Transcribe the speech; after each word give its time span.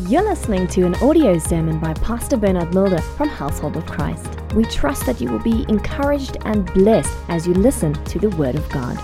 You're 0.00 0.24
listening 0.24 0.66
to 0.68 0.82
an 0.82 0.94
audio 0.96 1.38
sermon 1.38 1.80
by 1.80 1.94
Pastor 1.94 2.36
Bernard 2.36 2.74
Mulder 2.74 3.00
from 3.00 3.30
Household 3.30 3.78
of 3.78 3.86
Christ. 3.86 4.28
We 4.52 4.64
trust 4.64 5.06
that 5.06 5.22
you 5.22 5.32
will 5.32 5.42
be 5.42 5.64
encouraged 5.70 6.36
and 6.42 6.70
blessed 6.74 7.16
as 7.28 7.46
you 7.46 7.54
listen 7.54 7.94
to 8.04 8.18
the 8.18 8.28
Word 8.36 8.56
of 8.56 8.68
God. 8.68 8.98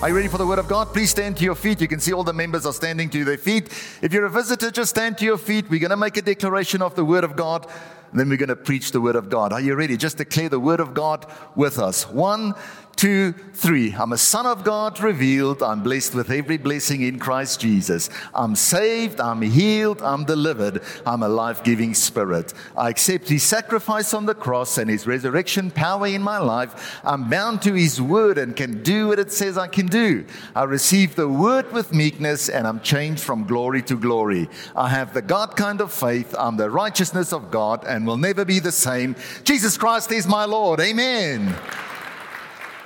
Are 0.00 0.08
you 0.08 0.14
ready 0.14 0.28
for 0.28 0.38
the 0.38 0.46
Word 0.46 0.60
of 0.60 0.68
God? 0.68 0.92
Please 0.92 1.10
stand 1.10 1.36
to 1.38 1.44
your 1.44 1.56
feet. 1.56 1.80
You 1.80 1.88
can 1.88 1.98
see 1.98 2.12
all 2.12 2.22
the 2.22 2.32
members 2.32 2.64
are 2.64 2.72
standing 2.72 3.10
to 3.10 3.24
their 3.24 3.36
feet. 3.36 3.72
If 4.02 4.12
you're 4.12 4.26
a 4.26 4.30
visitor, 4.30 4.70
just 4.70 4.90
stand 4.90 5.18
to 5.18 5.24
your 5.24 5.36
feet. 5.36 5.68
We're 5.68 5.80
going 5.80 5.90
to 5.90 5.96
make 5.96 6.16
a 6.16 6.22
declaration 6.22 6.80
of 6.80 6.94
the 6.94 7.04
Word 7.04 7.24
of 7.24 7.34
God. 7.34 7.68
Then 8.14 8.28
we're 8.28 8.38
going 8.38 8.48
to 8.48 8.56
preach 8.56 8.92
the 8.92 9.00
Word 9.00 9.16
of 9.16 9.28
God. 9.28 9.52
Are 9.52 9.60
you 9.60 9.74
ready? 9.74 9.96
Just 9.96 10.16
declare 10.16 10.48
the 10.48 10.60
Word 10.60 10.78
of 10.78 10.94
God 10.94 11.26
with 11.56 11.80
us. 11.80 12.08
One, 12.08 12.54
two, 12.96 13.32
three. 13.52 13.92
I'm 13.92 14.12
a 14.12 14.18
son 14.18 14.46
of 14.46 14.64
God 14.64 15.00
revealed. 15.00 15.62
I'm 15.62 15.82
blessed 15.82 16.14
with 16.14 16.30
every 16.30 16.56
blessing 16.56 17.02
in 17.02 17.18
Christ 17.18 17.60
Jesus. 17.60 18.08
I'm 18.34 18.56
saved. 18.56 19.20
I'm 19.20 19.42
healed. 19.42 20.00
I'm 20.02 20.24
delivered. 20.24 20.82
I'm 21.04 21.22
a 21.22 21.28
life 21.28 21.62
giving 21.62 21.92
spirit. 21.92 22.54
I 22.76 22.88
accept 22.88 23.28
his 23.28 23.42
sacrifice 23.42 24.14
on 24.14 24.24
the 24.24 24.34
cross 24.34 24.78
and 24.78 24.88
his 24.88 25.06
resurrection 25.06 25.70
power 25.70 26.06
in 26.06 26.22
my 26.22 26.38
life. 26.38 27.00
I'm 27.04 27.28
bound 27.28 27.60
to 27.62 27.74
his 27.74 28.00
word 28.00 28.38
and 28.38 28.56
can 28.56 28.82
do 28.82 29.08
what 29.08 29.18
it 29.18 29.30
says 29.30 29.58
I 29.58 29.68
can 29.68 29.86
do. 29.86 30.24
I 30.54 30.64
receive 30.64 31.16
the 31.16 31.28
word 31.28 31.70
with 31.72 31.92
meekness 31.92 32.48
and 32.48 32.66
I'm 32.66 32.80
changed 32.80 33.22
from 33.22 33.46
glory 33.46 33.82
to 33.82 33.96
glory. 33.96 34.48
I 34.74 34.88
have 34.88 35.12
the 35.12 35.22
God 35.22 35.54
kind 35.54 35.82
of 35.82 35.92
faith. 35.92 36.34
I'm 36.38 36.56
the 36.56 36.70
righteousness 36.70 37.34
of 37.34 37.50
God 37.50 37.84
and 37.86 38.06
will 38.06 38.16
never 38.16 38.46
be 38.46 38.58
the 38.58 38.72
same. 38.72 39.16
Jesus 39.44 39.76
Christ 39.76 40.12
is 40.12 40.26
my 40.26 40.46
Lord. 40.46 40.80
Amen. 40.80 41.54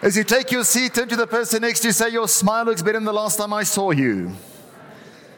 As 0.02 0.16
you 0.16 0.24
take 0.24 0.50
your 0.50 0.64
seat, 0.64 0.94
turn 0.94 1.08
to 1.08 1.16
the 1.16 1.26
person 1.26 1.60
next 1.60 1.80
to 1.80 1.88
you, 1.88 1.92
say, 1.92 2.08
Your 2.08 2.26
smile 2.26 2.64
looks 2.64 2.80
better 2.80 2.94
than 2.94 3.04
the 3.04 3.12
last 3.12 3.36
time 3.36 3.52
I 3.52 3.64
saw 3.64 3.90
you. 3.90 4.32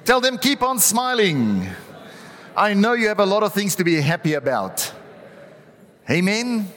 Tell 0.05 0.21
them, 0.21 0.38
keep 0.38 0.62
on 0.62 0.79
smiling. 0.79 1.69
I 2.57 2.73
know 2.75 2.93
you 2.93 3.09
have 3.09 3.19
a 3.19 3.27
lot 3.27 3.43
of 3.43 3.52
things 3.52 3.75
to 3.77 3.85
be 3.85 4.01
happy 4.01 4.35
about. 4.35 4.93
Amen. 6.09 6.68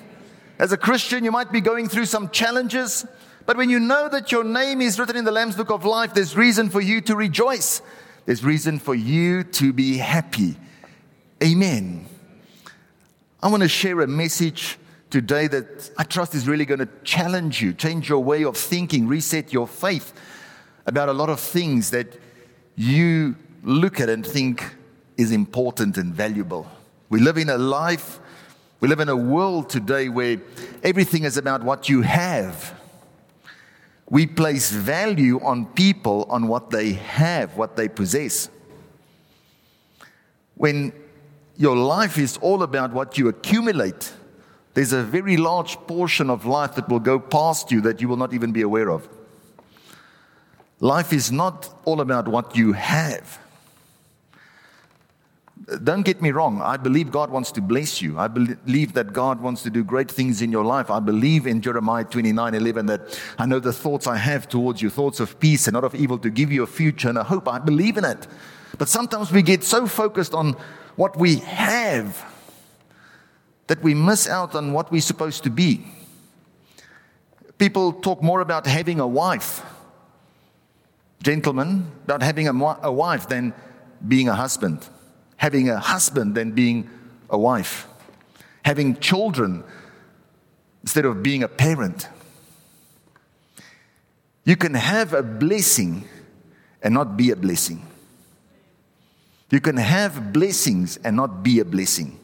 As 0.58 0.72
a 0.72 0.78
Christian, 0.78 1.24
you 1.24 1.32
might 1.32 1.52
be 1.52 1.62
going 1.62 1.88
through 1.88 2.06
some 2.06 2.30
challenges, 2.30 3.06
but 3.46 3.56
when 3.56 3.70
you 3.70 3.80
know 3.80 4.10
that 4.10 4.32
your 4.32 4.44
name 4.44 4.82
is 4.82 5.00
written 5.00 5.18
in 5.18 5.26
the 5.26 5.32
Lamb's 5.32 5.56
Book 5.56 5.70
of 5.70 5.86
Life, 5.86 6.16
there's 6.16 6.36
reason 6.36 6.72
for 6.72 6.82
you 6.82 7.02
to 7.02 7.16
rejoice. 7.16 7.84
There's 8.26 8.44
reason 8.44 8.80
for 8.80 8.96
you 8.96 9.44
to 9.44 9.72
be 9.72 9.98
happy. 9.98 10.58
Amen. 11.44 12.08
I 13.44 13.50
want 13.50 13.62
to 13.62 13.70
share 13.70 14.02
a 14.02 14.08
message 14.08 14.80
today 15.10 15.48
that 15.48 15.92
I 15.98 16.04
trust 16.04 16.36
is 16.36 16.48
really 16.48 16.66
going 16.66 16.80
to 16.80 16.90
challenge 17.04 17.62
you, 17.62 17.74
change 17.74 18.10
your 18.10 18.24
way 18.24 18.44
of 18.44 18.58
thinking, 18.58 19.08
reset 19.08 19.54
your 19.54 19.68
faith 19.68 20.14
about 20.86 21.10
a 21.10 21.14
lot 21.14 21.30
of 21.30 21.40
things 21.40 21.92
that 21.92 22.20
you 22.76 23.36
look 23.64 24.00
at 24.00 24.10
and 24.10 24.26
think 24.26 24.76
is 25.18 25.32
important 25.32 25.98
and 25.98 26.14
valuable. 26.14 26.70
We 27.10 27.20
live 27.20 27.38
in 27.38 27.50
a 27.50 27.58
life, 27.58 28.20
we 28.80 28.88
live 28.88 29.00
in 29.00 29.10
a 29.10 29.16
world 29.16 29.70
today 29.70 30.10
where 30.10 30.38
everything 30.84 31.24
is 31.24 31.38
about 31.38 31.64
what 31.64 31.90
you 31.90 32.02
have. 32.02 32.74
We 34.10 34.28
place 34.28 34.72
value 34.72 35.40
on 35.44 35.66
people 35.68 36.28
on 36.30 36.48
what 36.48 36.70
they 36.70 36.94
have, 36.94 37.58
what 37.58 37.76
they 37.76 37.88
possess. 37.88 38.50
When 40.56 40.94
your 41.58 41.76
life 41.76 42.18
is 42.18 42.38
all 42.38 42.62
about 42.64 42.94
what 42.94 43.18
you 43.18 43.30
accumulate, 43.30 44.12
there's 44.76 44.92
a 44.92 45.04
very 45.04 45.38
large 45.38 45.78
portion 45.88 46.30
of 46.30 46.46
life 46.46 46.76
that 46.76 46.90
will 46.90 47.00
go 47.00 47.18
past 47.18 47.72
you 47.72 47.80
that 47.82 48.02
you 48.02 48.10
will 48.10 48.18
not 48.18 48.34
even 48.34 48.52
be 48.52 48.62
aware 48.62 48.92
of. 48.92 49.08
Life 50.82 51.14
is 51.14 51.32
not 51.32 51.74
all 51.86 52.02
about 52.02 52.28
what 52.28 52.58
you 52.58 52.74
have. 52.74 53.40
Don't 55.82 56.02
get 56.04 56.22
me 56.22 56.32
wrong. 56.32 56.62
I 56.62 56.76
believe 56.76 57.10
God 57.10 57.32
wants 57.32 57.54
to 57.54 57.62
bless 57.62 58.02
you. 58.02 58.20
I 58.20 58.28
believe 58.28 58.94
that 58.94 59.14
God 59.14 59.40
wants 59.40 59.64
to 59.64 59.70
do 59.70 59.82
great 59.82 60.12
things 60.12 60.42
in 60.42 60.52
your 60.52 60.66
life. 60.66 60.92
I 60.92 61.00
believe 61.00 61.48
in 61.48 61.62
Jeremiah 61.62 62.04
29 62.04 62.54
11 62.54 62.86
that 62.88 63.20
I 63.40 63.46
know 63.46 63.60
the 63.60 63.72
thoughts 63.72 64.08
I 64.08 64.18
have 64.18 64.50
towards 64.50 64.82
you, 64.82 64.90
thoughts 64.90 65.22
of 65.22 65.40
peace 65.40 65.68
and 65.68 65.74
not 65.74 65.86
of 65.86 65.96
evil 65.96 66.18
to 66.20 66.30
give 66.30 66.52
you 66.52 66.64
a 66.64 66.68
future 66.68 67.08
and 67.08 67.18
a 67.18 67.24
hope. 67.24 67.48
I 67.48 67.60
believe 67.60 67.96
in 67.96 68.04
it. 68.04 68.28
But 68.78 68.90
sometimes 68.90 69.32
we 69.32 69.42
get 69.42 69.64
so 69.64 69.88
focused 69.88 70.34
on 70.34 70.58
what 70.98 71.18
we 71.18 71.38
have 71.38 72.35
that 73.68 73.82
we 73.82 73.94
miss 73.94 74.28
out 74.28 74.56
on 74.56 74.74
what 74.74 74.92
we're 74.92 75.02
supposed 75.02 75.44
to 75.44 75.50
be. 75.50 75.86
People 77.58 77.94
talk 77.94 78.22
more 78.22 78.42
about 78.42 78.68
having 78.68 79.00
a 79.00 79.08
wife, 79.08 79.64
gentlemen, 81.24 81.90
about 82.04 82.22
having 82.22 82.48
a, 82.48 82.80
a 82.84 82.92
wife 82.92 83.28
than 83.28 83.54
being 84.08 84.28
a 84.28 84.36
husband, 84.36 84.88
having 85.38 85.70
a 85.70 85.80
husband 85.80 86.36
than 86.36 86.52
being 86.52 86.90
a 87.30 87.38
wife, 87.38 87.88
having 88.64 88.98
children 88.98 89.64
instead 90.84 91.06
of 91.06 91.24
being 91.24 91.44
a 91.44 91.48
parent. 91.48 92.10
You 94.44 94.56
can 94.56 94.76
have 94.76 95.14
a 95.14 95.24
blessing 95.24 96.08
and 96.84 96.94
not 96.94 97.18
be 97.18 97.32
a 97.32 97.36
blessing. 97.36 97.84
You 99.50 99.60
can 99.60 99.78
have 99.78 100.32
blessings 100.32 100.98
and 100.98 101.16
not 101.16 101.42
be 101.42 101.60
a 101.60 101.66
blessing. 101.66 102.20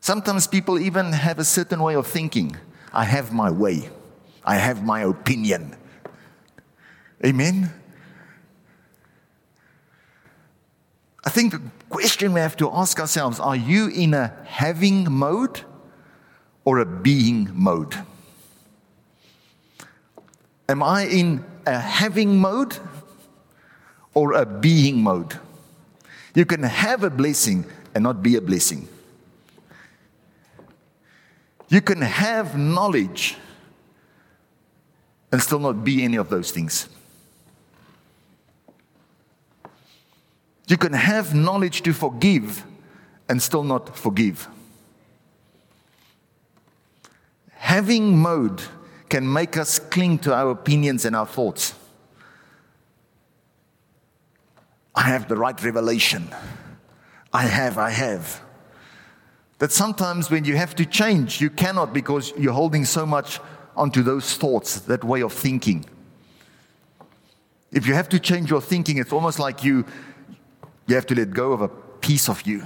Sometimes 0.00 0.46
people 0.46 0.78
even 0.78 1.12
have 1.12 1.38
a 1.38 1.44
certain 1.44 1.82
way 1.82 1.94
of 1.94 2.06
thinking. 2.06 2.56
I 2.92 3.04
have 3.04 3.32
my 3.32 3.50
way, 3.50 3.90
I 4.44 4.56
have 4.56 4.82
my 4.82 5.02
opinion. 5.02 5.76
Amen? 7.24 7.72
I 11.24 11.30
think 11.30 11.52
the 11.52 11.60
question 11.90 12.32
we 12.32 12.40
have 12.40 12.56
to 12.56 12.70
ask 12.72 12.98
ourselves 12.98 13.40
are 13.40 13.56
you 13.56 13.88
in 13.88 14.14
a 14.14 14.32
having 14.46 15.10
mode 15.12 15.60
or 16.64 16.78
a 16.78 16.86
being 16.86 17.50
mode? 17.52 17.94
Am 20.68 20.82
I 20.82 21.06
in 21.06 21.44
a 21.66 21.78
having 21.78 22.38
mode 22.38 22.78
or 24.14 24.34
a 24.34 24.46
being 24.46 25.02
mode? 25.02 25.38
You 26.34 26.44
can 26.44 26.62
have 26.62 27.04
a 27.04 27.10
blessing 27.10 27.64
and 27.94 28.04
not 28.04 28.22
be 28.22 28.36
a 28.36 28.40
blessing. 28.40 28.88
You 31.68 31.80
can 31.80 32.00
have 32.00 32.56
knowledge 32.58 33.36
and 35.30 35.42
still 35.42 35.58
not 35.58 35.84
be 35.84 36.02
any 36.02 36.16
of 36.16 36.30
those 36.30 36.50
things. 36.50 36.88
You 40.66 40.76
can 40.76 40.92
have 40.92 41.34
knowledge 41.34 41.82
to 41.82 41.92
forgive 41.92 42.64
and 43.28 43.40
still 43.42 43.64
not 43.64 43.96
forgive. 43.96 44.48
Having 47.52 48.18
mode 48.18 48.62
can 49.08 49.30
make 49.30 49.56
us 49.56 49.78
cling 49.78 50.18
to 50.20 50.34
our 50.34 50.50
opinions 50.50 51.04
and 51.04 51.16
our 51.16 51.26
thoughts. 51.26 51.74
I 54.94 55.02
have 55.02 55.28
the 55.28 55.36
right 55.36 55.62
revelation. 55.62 56.28
I 57.32 57.42
have, 57.42 57.78
I 57.78 57.90
have. 57.90 58.42
That 59.58 59.72
sometimes 59.72 60.30
when 60.30 60.44
you 60.44 60.56
have 60.56 60.74
to 60.76 60.86
change, 60.86 61.40
you 61.40 61.50
cannot 61.50 61.92
because 61.92 62.32
you're 62.38 62.52
holding 62.52 62.84
so 62.84 63.04
much 63.04 63.40
onto 63.76 64.02
those 64.02 64.36
thoughts, 64.36 64.80
that 64.80 65.04
way 65.04 65.22
of 65.22 65.32
thinking. 65.32 65.84
If 67.72 67.86
you 67.86 67.94
have 67.94 68.08
to 68.10 68.18
change 68.18 68.50
your 68.50 68.60
thinking, 68.60 68.98
it's 68.98 69.12
almost 69.12 69.38
like 69.38 69.64
you, 69.64 69.84
you 70.86 70.94
have 70.94 71.06
to 71.06 71.14
let 71.14 71.32
go 71.32 71.52
of 71.52 71.60
a 71.60 71.68
piece 71.68 72.28
of 72.28 72.46
you. 72.46 72.64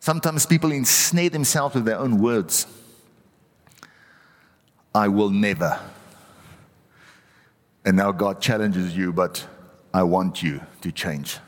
Sometimes 0.00 0.46
people 0.46 0.72
ensnare 0.72 1.30
themselves 1.30 1.74
with 1.74 1.84
their 1.84 1.98
own 1.98 2.18
words. 2.18 2.66
I 4.94 5.08
will 5.08 5.30
never. 5.30 5.80
And 7.84 7.96
now 7.96 8.12
God 8.12 8.40
challenges 8.40 8.96
you, 8.96 9.12
but 9.12 9.46
I 9.94 10.02
want 10.02 10.42
you 10.42 10.60
to 10.82 10.92
change. 10.92 11.38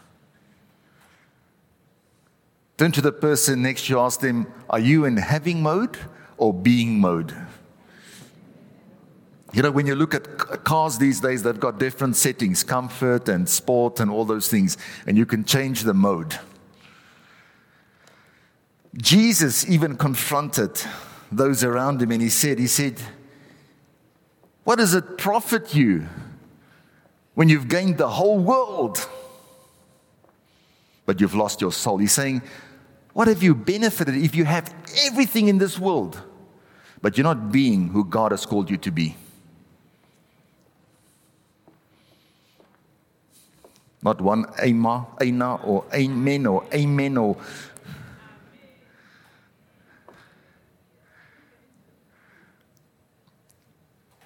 Turn 2.76 2.90
to 2.92 3.00
the 3.00 3.12
person 3.12 3.62
next 3.62 3.86
to 3.86 3.92
you, 3.92 4.00
ask 4.00 4.20
them, 4.20 4.46
Are 4.68 4.80
you 4.80 5.04
in 5.04 5.16
having 5.16 5.62
mode 5.62 5.96
or 6.36 6.52
being 6.52 7.00
mode? 7.00 7.34
You 9.52 9.62
know, 9.62 9.70
when 9.70 9.86
you 9.86 9.94
look 9.94 10.14
at 10.14 10.64
cars 10.64 10.98
these 10.98 11.20
days, 11.20 11.44
they've 11.44 11.60
got 11.60 11.78
different 11.78 12.16
settings 12.16 12.64
comfort 12.64 13.28
and 13.28 13.48
sport 13.48 14.00
and 14.00 14.10
all 14.10 14.24
those 14.24 14.48
things, 14.48 14.76
and 15.06 15.16
you 15.16 15.24
can 15.24 15.44
change 15.44 15.84
the 15.84 15.94
mode. 15.94 16.36
Jesus 18.96 19.68
even 19.68 19.96
confronted 19.96 20.80
those 21.30 21.62
around 21.62 22.02
him 22.02 22.10
and 22.10 22.22
he 22.22 22.28
said, 22.28 22.58
He 22.58 22.66
said, 22.66 23.00
What 24.64 24.76
does 24.76 24.94
it 24.94 25.16
profit 25.16 25.74
you 25.74 26.08
when 27.34 27.48
you've 27.48 27.68
gained 27.68 27.98
the 27.98 28.08
whole 28.08 28.38
world? 28.38 29.06
but 31.06 31.20
you've 31.20 31.34
lost 31.34 31.60
your 31.60 31.72
soul. 31.72 31.98
He's 31.98 32.12
saying, 32.12 32.42
What 33.14 33.28
have 33.28 33.44
you 33.44 33.54
benefited 33.54 34.16
if 34.16 34.34
you 34.34 34.44
have 34.44 34.74
everything 35.06 35.46
in 35.46 35.58
this 35.58 35.78
world, 35.78 36.20
but 37.00 37.16
you're 37.16 37.24
not 37.24 37.52
being 37.52 37.88
who 37.88 38.04
God 38.04 38.32
has 38.32 38.44
called 38.44 38.68
you 38.68 38.76
to 38.78 38.90
be? 38.90 39.16
Not 44.02 44.20
one 44.20 44.46
Ama, 44.60 45.06
Aina, 45.20 45.54
or 45.64 45.84
Amen, 45.94 46.44
or 46.44 46.66
Amen, 46.74 47.16
or. 47.16 47.36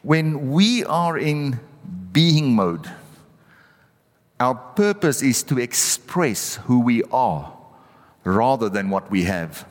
When 0.02 0.50
we 0.50 0.82
are 0.84 1.18
in 1.18 1.60
being 2.10 2.54
mode, 2.54 2.90
our 4.40 4.54
purpose 4.54 5.20
is 5.20 5.42
to 5.42 5.58
express 5.58 6.54
who 6.54 6.80
we 6.80 7.02
are 7.12 7.57
rather 8.34 8.68
than 8.68 8.90
what 8.90 9.10
we 9.10 9.24
have. 9.24 9.66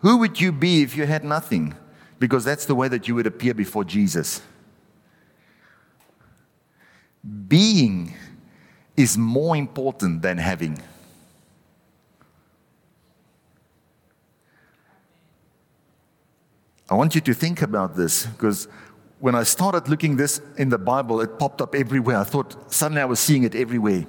Who 0.00 0.18
would 0.18 0.40
you 0.40 0.52
be 0.52 0.82
if 0.82 0.96
you 0.96 1.06
had 1.06 1.24
nothing? 1.24 1.74
Because 2.18 2.44
that's 2.44 2.64
the 2.64 2.74
way 2.74 2.88
that 2.88 3.08
you 3.08 3.14
would 3.14 3.26
appear 3.26 3.54
before 3.54 3.84
Jesus. 3.84 4.40
Being 7.48 8.14
is 8.96 9.18
more 9.18 9.56
important 9.56 10.22
than 10.22 10.38
having. 10.38 10.80
I 16.88 16.94
want 16.94 17.16
you 17.16 17.20
to 17.22 17.34
think 17.34 17.62
about 17.62 17.96
this 17.96 18.26
because 18.26 18.68
when 19.18 19.34
I 19.34 19.44
started 19.44 19.88
looking 19.88 20.16
this 20.16 20.40
in 20.58 20.68
the 20.68 20.78
Bible, 20.78 21.20
it 21.20 21.38
popped 21.38 21.62
up 21.62 21.74
everywhere. 21.74 22.18
I 22.18 22.24
thought 22.24 22.72
suddenly 22.72 23.00
I 23.00 23.06
was 23.06 23.18
seeing 23.18 23.44
it 23.44 23.54
everywhere, 23.54 24.06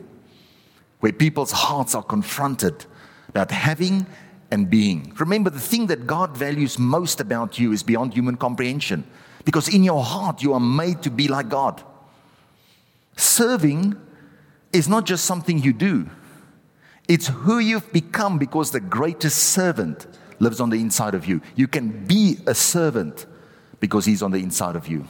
where 0.99 1.13
people's 1.13 1.51
hearts 1.51 1.95
are 1.95 2.03
confronted 2.03 2.85
about 3.29 3.51
having 3.51 4.05
and 4.51 4.69
being. 4.69 5.13
Remember, 5.17 5.49
the 5.49 5.59
thing 5.59 5.87
that 5.87 6.07
God 6.07 6.35
values 6.35 6.77
most 6.77 7.19
about 7.19 7.59
you 7.59 7.71
is 7.71 7.83
beyond 7.83 8.13
human 8.13 8.35
comprehension, 8.35 9.05
because 9.45 9.73
in 9.73 9.83
your 9.83 10.03
heart 10.03 10.43
you 10.43 10.53
are 10.53 10.59
made 10.59 11.01
to 11.03 11.09
be 11.09 11.27
like 11.27 11.49
God. 11.49 11.83
Serving 13.15 13.95
is 14.73 14.87
not 14.87 15.05
just 15.05 15.25
something 15.25 15.59
you 15.59 15.73
do, 15.73 16.09
it's 17.07 17.27
who 17.27 17.59
you've 17.59 17.91
become 17.93 18.37
because 18.37 18.71
the 18.71 18.81
greatest 18.81 19.37
servant 19.37 20.05
lives 20.39 20.59
on 20.59 20.69
the 20.69 20.79
inside 20.81 21.15
of 21.15 21.25
you. 21.25 21.41
You 21.55 21.67
can 21.67 22.05
be 22.05 22.37
a 22.45 22.53
servant 22.53 23.25
because 23.79 24.05
he's 24.05 24.23
on 24.23 24.31
the 24.31 24.39
inside 24.39 24.75
of 24.75 24.87
you. 24.87 25.07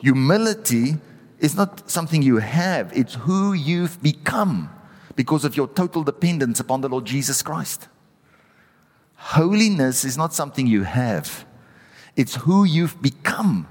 Humility 0.00 0.96
is 1.38 1.54
not 1.54 1.90
something 1.90 2.22
you 2.22 2.38
have, 2.38 2.92
it's 2.96 3.14
who 3.14 3.52
you've 3.52 4.02
become 4.02 4.70
because 5.16 5.44
of 5.44 5.56
your 5.56 5.68
total 5.68 6.02
dependence 6.02 6.60
upon 6.60 6.80
the 6.80 6.88
Lord 6.88 7.04
Jesus 7.04 7.42
Christ. 7.42 7.88
Holiness 9.16 10.04
is 10.04 10.16
not 10.16 10.34
something 10.34 10.66
you 10.66 10.82
have, 10.82 11.44
it's 12.16 12.36
who 12.36 12.64
you've 12.64 13.00
become. 13.00 13.68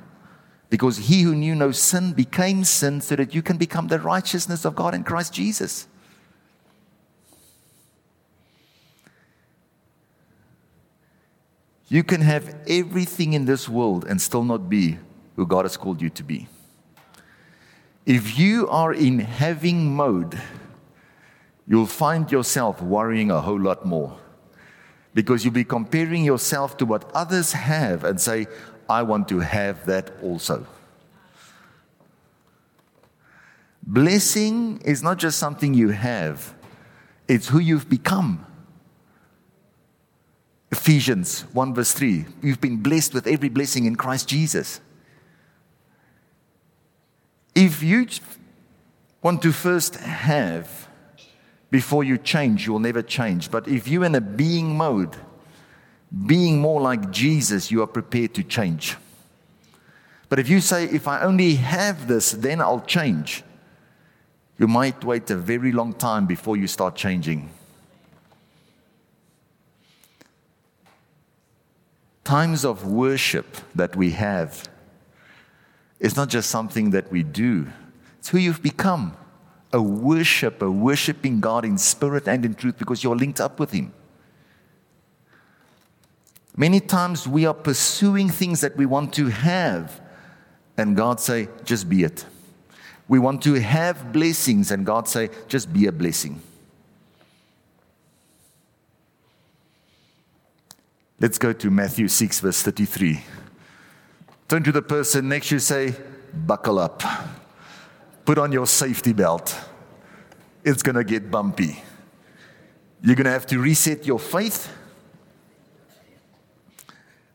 Because 0.69 1.09
he 1.09 1.23
who 1.23 1.35
knew 1.35 1.53
no 1.53 1.71
sin 1.71 2.13
became 2.13 2.63
sin 2.63 3.01
so 3.01 3.17
that 3.17 3.35
you 3.35 3.41
can 3.41 3.57
become 3.57 3.89
the 3.89 3.99
righteousness 3.99 4.63
of 4.63 4.73
God 4.73 4.95
in 4.95 5.03
Christ 5.03 5.33
Jesus. 5.33 5.85
You 11.91 12.05
can 12.05 12.21
have 12.21 12.55
everything 12.69 13.33
in 13.33 13.43
this 13.43 13.67
world 13.67 14.05
and 14.05 14.21
still 14.21 14.45
not 14.45 14.69
be 14.69 14.97
who 15.35 15.45
God 15.45 15.65
has 15.65 15.75
called 15.75 16.01
you 16.01 16.09
to 16.11 16.23
be. 16.23 16.47
If 18.05 18.39
you 18.39 18.69
are 18.69 18.93
in 18.93 19.19
having 19.19 19.93
mode, 19.93 20.39
you'll 21.67 21.85
find 21.85 22.31
yourself 22.31 22.81
worrying 22.81 23.29
a 23.29 23.41
whole 23.41 23.59
lot 23.59 23.85
more 23.85 24.17
because 25.13 25.43
you'll 25.43 25.53
be 25.53 25.65
comparing 25.65 26.23
yourself 26.23 26.77
to 26.77 26.85
what 26.85 27.11
others 27.11 27.51
have 27.51 28.05
and 28.05 28.21
say, 28.21 28.47
I 28.89 29.01
want 29.03 29.27
to 29.27 29.39
have 29.39 29.85
that 29.87 30.13
also. 30.23 30.65
Blessing 33.83 34.79
is 34.85 35.03
not 35.03 35.17
just 35.17 35.37
something 35.37 35.73
you 35.73 35.89
have, 35.89 36.55
it's 37.27 37.49
who 37.49 37.59
you've 37.59 37.89
become. 37.89 38.45
Ephesians 40.71 41.41
1 41.53 41.73
verse 41.73 41.91
3. 41.91 42.25
You've 42.41 42.61
been 42.61 42.77
blessed 42.77 43.13
with 43.13 43.27
every 43.27 43.49
blessing 43.49 43.85
in 43.85 43.95
Christ 43.95 44.29
Jesus. 44.29 44.79
If 47.53 47.83
you 47.83 48.07
want 49.21 49.41
to 49.41 49.51
first 49.51 49.95
have 49.95 50.87
before 51.69 52.03
you 52.03 52.17
change, 52.17 52.65
you'll 52.65 52.79
never 52.79 53.01
change. 53.01 53.51
But 53.51 53.67
if 53.67 53.87
you're 53.87 54.05
in 54.05 54.15
a 54.15 54.21
being 54.21 54.77
mode, 54.77 55.15
being 56.25 56.59
more 56.59 56.81
like 56.81 57.11
Jesus, 57.11 57.71
you 57.71 57.81
are 57.81 57.87
prepared 57.87 58.33
to 58.35 58.43
change. 58.43 58.97
But 60.29 60.39
if 60.39 60.49
you 60.49 60.61
say, 60.61 60.85
if 60.85 61.07
I 61.07 61.21
only 61.21 61.55
have 61.55 62.07
this, 62.07 62.31
then 62.31 62.61
I'll 62.61 62.81
change, 62.81 63.43
you 64.57 64.67
might 64.67 65.03
wait 65.03 65.29
a 65.29 65.35
very 65.35 65.71
long 65.73 65.93
time 65.93 66.25
before 66.25 66.55
you 66.55 66.67
start 66.67 66.95
changing. 66.95 67.49
Times 72.23 72.65
of 72.65 72.85
worship 72.85 73.57
that 73.75 73.95
we 73.95 74.11
have 74.11 74.69
is 75.99 76.15
not 76.15 76.29
just 76.29 76.49
something 76.49 76.91
that 76.91 77.11
we 77.11 77.23
do, 77.23 77.67
it's 78.19 78.29
who 78.29 78.37
you've 78.37 78.61
become 78.61 79.15
a 79.73 79.81
worshiper, 79.81 80.69
worshiping 80.69 81.39
God 81.39 81.65
in 81.65 81.77
spirit 81.77 82.27
and 82.27 82.45
in 82.45 82.53
truth 82.53 82.77
because 82.77 83.03
you're 83.03 83.15
linked 83.15 83.39
up 83.39 83.59
with 83.59 83.71
Him. 83.71 83.93
Many 86.55 86.79
times 86.79 87.27
we 87.27 87.45
are 87.45 87.53
pursuing 87.53 88.29
things 88.29 88.61
that 88.61 88.75
we 88.75 88.85
want 88.85 89.13
to 89.13 89.27
have, 89.27 90.01
and 90.77 90.97
God 90.97 91.19
say, 91.19 91.47
just 91.63 91.87
be 91.87 92.03
it. 92.03 92.25
We 93.07 93.19
want 93.19 93.41
to 93.43 93.53
have 93.53 94.11
blessings, 94.11 94.71
and 94.71 94.85
God 94.85 95.07
say, 95.07 95.29
just 95.47 95.71
be 95.71 95.87
a 95.87 95.91
blessing. 95.91 96.41
Let's 101.21 101.37
go 101.37 101.53
to 101.53 101.69
Matthew 101.69 102.07
6, 102.07 102.39
verse 102.39 102.63
33. 102.63 103.23
Turn 104.47 104.63
to 104.63 104.71
the 104.71 104.81
person 104.81 105.29
next 105.29 105.49
to 105.49 105.55
you, 105.55 105.59
say, 105.59 105.93
Buckle 106.33 106.79
up. 106.79 107.03
Put 108.25 108.39
on 108.39 108.51
your 108.51 108.65
safety 108.65 109.13
belt. 109.13 109.55
It's 110.63 110.81
going 110.81 110.95
to 110.95 111.03
get 111.03 111.29
bumpy. 111.29 111.83
You're 113.03 113.15
going 113.15 113.25
to 113.25 113.31
have 113.31 113.45
to 113.47 113.59
reset 113.59 114.07
your 114.07 114.17
faith. 114.17 114.73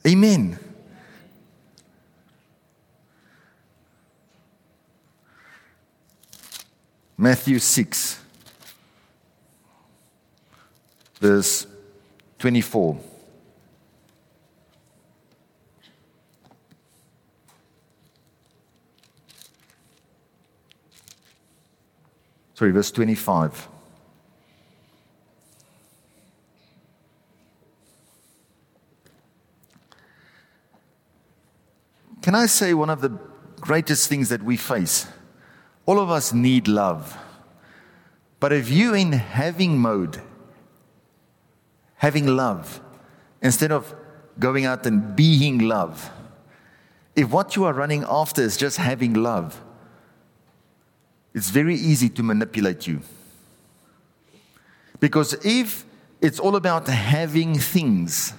Amen. 0.05 0.59
Matthew 7.17 7.61
6, 7.61 8.19
verse 11.21 11.69
24. 12.41 13.16
Sorry, 22.57 22.71
verse 22.71 22.91
25. 22.91 23.69
Can 32.23 32.35
I 32.35 32.47
say 32.47 32.73
one 32.73 32.89
of 32.89 33.03
the 33.03 33.11
greatest 33.61 34.09
things 34.09 34.31
that 34.31 34.43
we 34.43 34.57
face? 34.57 35.07
All 35.85 36.01
of 36.01 36.11
us 36.11 36.33
need 36.33 36.67
love. 36.67 37.19
But 38.41 38.55
if 38.55 38.71
you 38.71 38.95
in 38.95 39.13
having 39.13 39.77
mode, 39.77 40.23
having 41.97 42.27
love, 42.27 42.81
instead 43.43 43.71
of 43.71 43.95
going 44.39 44.65
out 44.65 44.87
and 44.87 45.15
being 45.15 45.59
love, 45.59 46.11
if 47.15 47.29
what 47.29 47.55
you 47.55 47.65
are 47.65 47.75
running 47.75 48.03
after 48.09 48.41
is 48.41 48.57
just 48.57 48.79
having 48.79 49.13
love, 49.13 49.63
it's 51.37 51.51
very 51.51 51.75
easy 51.75 52.09
to 52.09 52.23
manipulate 52.23 52.87
you. 52.87 53.03
Because 54.99 55.35
if 55.45 55.85
it's 56.19 56.41
all 56.41 56.57
about 56.57 56.89
having 56.89 57.59
things, 57.59 58.33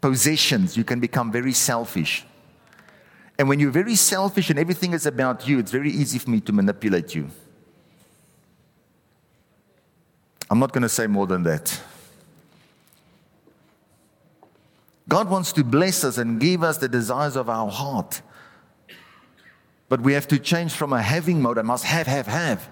possessions, 0.00 0.76
you 0.76 0.84
can 0.84 1.00
become 1.00 1.32
very 1.32 1.52
selfish. 1.52 2.24
And 3.36 3.48
when 3.48 3.58
you're 3.58 3.72
very 3.72 3.96
selfish 3.96 4.50
and 4.50 4.58
everything 4.58 4.92
is 4.92 5.04
about 5.04 5.48
you, 5.48 5.58
it's 5.58 5.72
very 5.72 5.90
easy 5.90 6.20
for 6.20 6.30
me 6.30 6.40
to 6.42 6.52
manipulate 6.52 7.12
you. 7.12 7.28
I'm 10.48 10.60
not 10.60 10.72
going 10.72 10.82
to 10.82 10.88
say 10.88 11.08
more 11.08 11.26
than 11.26 11.42
that. 11.42 11.80
God 15.08 15.28
wants 15.28 15.52
to 15.54 15.64
bless 15.64 16.04
us 16.04 16.18
and 16.18 16.38
give 16.40 16.62
us 16.62 16.78
the 16.78 16.88
desires 16.88 17.34
of 17.34 17.50
our 17.50 17.68
heart. 17.68 18.22
But 19.88 20.00
we 20.00 20.14
have 20.14 20.26
to 20.28 20.38
change 20.38 20.72
from 20.72 20.92
a 20.92 21.02
having 21.02 21.42
mode, 21.42 21.58
I 21.58 21.62
must 21.62 21.84
have, 21.84 22.06
have, 22.06 22.26
have, 22.26 22.68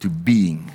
to 0.00 0.08
being. 0.08 0.70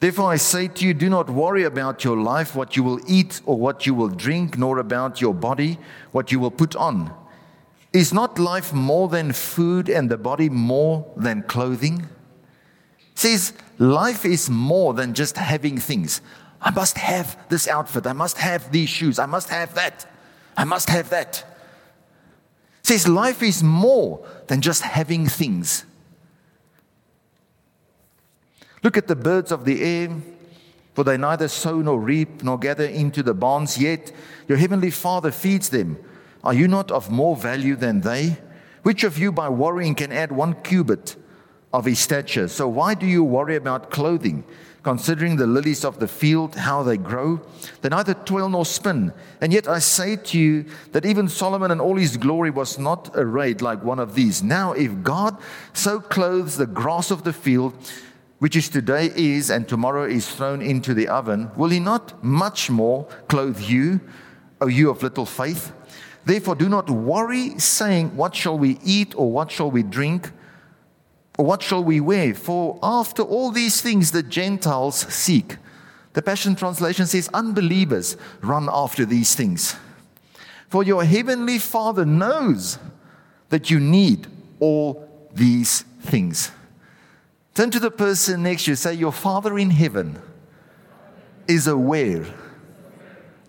Therefore, 0.00 0.30
I 0.30 0.36
say 0.36 0.68
to 0.68 0.86
you, 0.86 0.94
do 0.94 1.10
not 1.10 1.28
worry 1.28 1.64
about 1.64 2.04
your 2.04 2.16
life, 2.16 2.54
what 2.54 2.76
you 2.76 2.84
will 2.84 3.00
eat 3.08 3.40
or 3.44 3.58
what 3.58 3.84
you 3.84 3.94
will 3.94 4.08
drink, 4.08 4.56
nor 4.56 4.78
about 4.78 5.20
your 5.20 5.34
body, 5.34 5.78
what 6.12 6.30
you 6.30 6.38
will 6.38 6.52
put 6.52 6.76
on. 6.76 7.12
Is 7.92 8.12
not 8.12 8.38
life 8.38 8.72
more 8.72 9.08
than 9.08 9.32
food 9.32 9.88
and 9.88 10.08
the 10.08 10.18
body 10.18 10.48
more 10.48 11.10
than 11.16 11.42
clothing? 11.42 12.06
Says 13.14 13.52
life 13.78 14.24
is 14.24 14.48
more 14.48 14.94
than 14.94 15.14
just 15.14 15.36
having 15.36 15.78
things. 15.78 16.20
I 16.60 16.70
must 16.70 16.98
have 16.98 17.36
this 17.48 17.66
outfit. 17.66 18.06
I 18.06 18.12
must 18.12 18.38
have 18.38 18.70
these 18.70 18.88
shoes. 18.88 19.18
I 19.18 19.26
must 19.26 19.48
have 19.48 19.74
that. 19.74 20.06
I 20.56 20.62
must 20.64 20.90
have 20.90 21.10
that. 21.10 21.44
Says 22.88 23.06
life 23.06 23.42
is 23.42 23.62
more 23.62 24.26
than 24.46 24.62
just 24.62 24.80
having 24.80 25.26
things. 25.26 25.84
Look 28.82 28.96
at 28.96 29.08
the 29.08 29.14
birds 29.14 29.52
of 29.52 29.66
the 29.66 29.82
air, 29.82 30.08
for 30.94 31.04
they 31.04 31.18
neither 31.18 31.48
sow 31.48 31.82
nor 31.82 32.00
reap 32.00 32.42
nor 32.42 32.58
gather 32.58 32.86
into 32.86 33.22
the 33.22 33.34
barns, 33.34 33.76
yet 33.76 34.10
your 34.48 34.56
heavenly 34.56 34.90
Father 34.90 35.30
feeds 35.30 35.68
them. 35.68 35.98
Are 36.42 36.54
you 36.54 36.66
not 36.66 36.90
of 36.90 37.10
more 37.10 37.36
value 37.36 37.76
than 37.76 38.00
they? 38.00 38.38
Which 38.84 39.04
of 39.04 39.18
you 39.18 39.32
by 39.32 39.50
worrying 39.50 39.94
can 39.94 40.10
add 40.10 40.32
one 40.32 40.54
cubit 40.62 41.16
of 41.74 41.84
his 41.84 41.98
stature? 41.98 42.48
So 42.48 42.68
why 42.68 42.94
do 42.94 43.04
you 43.04 43.22
worry 43.22 43.56
about 43.56 43.90
clothing? 43.90 44.44
Considering 44.88 45.36
the 45.36 45.46
lilies 45.46 45.84
of 45.84 45.98
the 45.98 46.08
field, 46.08 46.54
how 46.54 46.82
they 46.82 46.96
grow, 46.96 47.38
they 47.82 47.90
neither 47.90 48.14
toil 48.14 48.48
nor 48.48 48.64
spin. 48.64 49.12
And 49.38 49.52
yet 49.52 49.68
I 49.68 49.80
say 49.80 50.16
to 50.16 50.38
you 50.38 50.64
that 50.92 51.04
even 51.04 51.28
Solomon 51.28 51.70
in 51.70 51.78
all 51.78 51.96
his 51.96 52.16
glory 52.16 52.48
was 52.48 52.78
not 52.78 53.10
arrayed 53.12 53.60
like 53.60 53.84
one 53.84 53.98
of 53.98 54.14
these. 54.14 54.42
Now, 54.42 54.72
if 54.72 55.02
God 55.02 55.36
so 55.74 56.00
clothes 56.00 56.56
the 56.56 56.66
grass 56.66 57.10
of 57.10 57.22
the 57.22 57.34
field, 57.34 57.74
which 58.38 58.56
is 58.56 58.70
today 58.70 59.12
is 59.14 59.50
and 59.50 59.68
tomorrow 59.68 60.04
is 60.04 60.26
thrown 60.26 60.62
into 60.62 60.94
the 60.94 61.08
oven, 61.08 61.50
will 61.54 61.68
he 61.68 61.80
not 61.80 62.24
much 62.24 62.70
more 62.70 63.04
clothe 63.28 63.60
you, 63.60 64.00
O 64.62 64.68
you 64.68 64.88
of 64.88 65.02
little 65.02 65.26
faith? 65.26 65.70
Therefore, 66.24 66.54
do 66.54 66.70
not 66.70 66.88
worry, 66.88 67.58
saying, 67.58 68.16
What 68.16 68.34
shall 68.34 68.56
we 68.56 68.78
eat, 68.82 69.14
or 69.18 69.30
what 69.30 69.50
shall 69.50 69.70
we 69.70 69.82
drink, 69.82 70.30
what 71.44 71.62
shall 71.62 71.84
we 71.84 72.00
wear? 72.00 72.34
For 72.34 72.78
after 72.82 73.22
all 73.22 73.50
these 73.50 73.80
things 73.80 74.10
the 74.10 74.22
Gentiles 74.22 74.96
seek. 75.12 75.56
The 76.14 76.22
Passion 76.22 76.56
Translation 76.56 77.06
says, 77.06 77.28
Unbelievers 77.32 78.16
run 78.40 78.68
after 78.72 79.04
these 79.04 79.34
things. 79.34 79.76
For 80.68 80.82
your 80.82 81.04
heavenly 81.04 81.58
Father 81.58 82.04
knows 82.04 82.78
that 83.50 83.70
you 83.70 83.80
need 83.80 84.26
all 84.60 85.08
these 85.32 85.82
things. 86.00 86.50
Turn 87.54 87.70
to 87.70 87.80
the 87.80 87.90
person 87.90 88.42
next 88.42 88.64
to 88.64 88.72
you, 88.72 88.76
say, 88.76 88.94
Your 88.94 89.12
Father 89.12 89.58
in 89.58 89.70
heaven 89.70 90.20
is 91.46 91.66
aware 91.66 92.26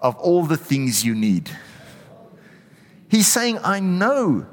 of 0.01 0.15
all 0.17 0.45
the 0.45 0.57
things 0.57 1.03
you 1.03 1.13
need. 1.13 1.49
He's 3.09 3.27
saying, 3.27 3.59
I 3.63 3.79
know 3.79 4.45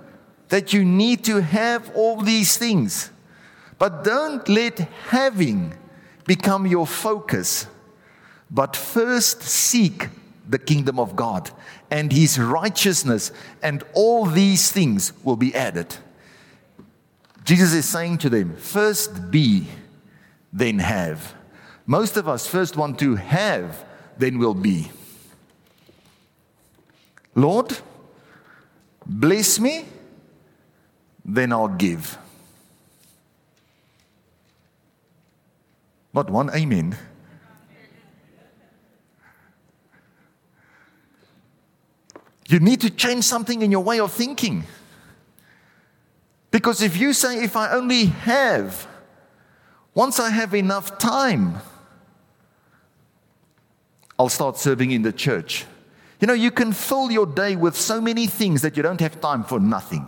that 0.48 0.72
you 0.72 0.84
need 0.84 1.24
to 1.24 1.40
have 1.40 1.90
all 1.94 2.20
these 2.20 2.56
things, 2.56 3.10
but 3.78 4.04
don't 4.04 4.48
let 4.48 4.78
having 5.08 5.74
become 6.26 6.66
your 6.66 6.86
focus, 6.86 7.66
but 8.50 8.74
first 8.74 9.42
seek 9.42 10.08
the 10.48 10.58
kingdom 10.58 10.98
of 10.98 11.16
God 11.16 11.50
and 11.90 12.12
his 12.12 12.38
righteousness, 12.38 13.32
and 13.62 13.84
all 13.94 14.26
these 14.26 14.72
things 14.72 15.12
will 15.22 15.36
be 15.36 15.54
added. 15.54 15.96
Jesus 17.44 17.72
is 17.72 17.88
saying 17.88 18.18
to 18.18 18.28
them, 18.28 18.56
first 18.56 19.30
be, 19.30 19.66
then 20.52 20.78
have. 20.80 21.34
Most 21.86 22.16
of 22.16 22.28
us 22.28 22.46
first 22.46 22.76
want 22.76 22.98
to 22.98 23.14
have, 23.14 23.84
then 24.18 24.38
will 24.38 24.54
be. 24.54 24.90
Lord, 27.34 27.76
bless 29.04 29.60
me, 29.60 29.84
then 31.24 31.52
I'll 31.52 31.68
give. 31.68 32.18
Not 36.16 36.30
one 36.30 36.48
amen. 36.54 36.96
You 42.48 42.58
need 42.58 42.80
to 42.80 42.90
change 42.90 43.24
something 43.24 43.60
in 43.60 43.70
your 43.70 43.84
way 43.84 44.00
of 44.00 44.12
thinking. 44.12 44.64
Because 46.50 46.80
if 46.80 46.96
you 46.96 47.12
say, 47.12 47.44
if 47.44 47.54
I 47.54 47.72
only 47.72 48.06
have, 48.06 48.88
once 49.94 50.18
I 50.18 50.30
have 50.30 50.54
enough 50.54 50.96
time, 50.96 51.58
I'll 54.18 54.30
start 54.30 54.56
serving 54.56 54.92
in 54.92 55.02
the 55.02 55.12
church. 55.12 55.66
You 56.20 56.28
know, 56.28 56.32
you 56.32 56.50
can 56.50 56.72
fill 56.72 57.10
your 57.10 57.26
day 57.26 57.56
with 57.56 57.76
so 57.76 58.00
many 58.00 58.26
things 58.26 58.62
that 58.62 58.74
you 58.78 58.82
don't 58.82 59.00
have 59.00 59.20
time 59.20 59.44
for 59.44 59.60
nothing. 59.60 60.06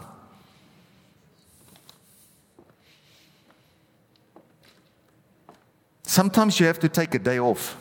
Sometimes 6.08 6.58
you 6.58 6.64
have 6.64 6.78
to 6.78 6.88
take 6.88 7.14
a 7.14 7.18
day 7.18 7.38
off. 7.38 7.76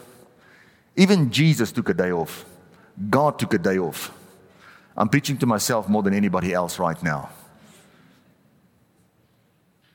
Even 0.97 1.31
Jesus 1.31 1.71
took 1.71 1.87
a 1.87 1.93
day 1.93 2.11
off. 2.11 2.43
God 3.09 3.39
took 3.39 3.53
a 3.53 3.57
day 3.57 3.77
off. 3.79 4.11
I'm 4.97 5.07
preaching 5.07 5.37
to 5.37 5.45
myself 5.45 5.87
more 5.87 6.03
than 6.03 6.13
anybody 6.13 6.51
else 6.53 6.77
right 6.77 7.01
now. 7.01 7.29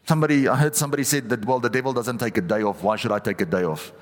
Somebody, 0.06 0.48
I 0.48 0.56
heard 0.56 0.74
somebody 0.74 1.04
said 1.04 1.28
that, 1.28 1.44
well, 1.44 1.60
the 1.60 1.68
devil 1.68 1.92
doesn't 1.92 2.16
take 2.16 2.38
a 2.38 2.40
day 2.40 2.62
off. 2.62 2.82
Why 2.82 2.96
should 2.96 3.12
I 3.12 3.18
take 3.18 3.42
a 3.42 3.44
day 3.44 3.64
off? 3.64 3.92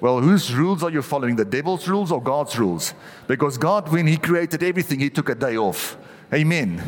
Well, 0.00 0.20
whose 0.20 0.52
rules 0.52 0.82
are 0.82 0.90
you 0.90 1.00
following? 1.00 1.36
The 1.36 1.44
devil's 1.44 1.86
rules 1.86 2.10
or 2.10 2.20
God's 2.20 2.58
rules? 2.58 2.94
Because 3.28 3.56
God, 3.56 3.92
when 3.92 4.08
He 4.08 4.16
created 4.16 4.64
everything, 4.64 4.98
He 4.98 5.08
took 5.08 5.28
a 5.28 5.36
day 5.36 5.56
off. 5.56 5.96
Amen. 6.34 6.82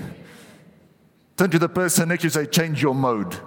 Turn 1.37 1.51
to 1.51 1.59
the 1.61 1.69
person 1.69 2.09
next 2.09 2.23
to 2.23 2.27
you 2.27 2.31
say, 2.31 2.47
change 2.47 2.83
your 2.83 2.97
mode. 2.97 3.39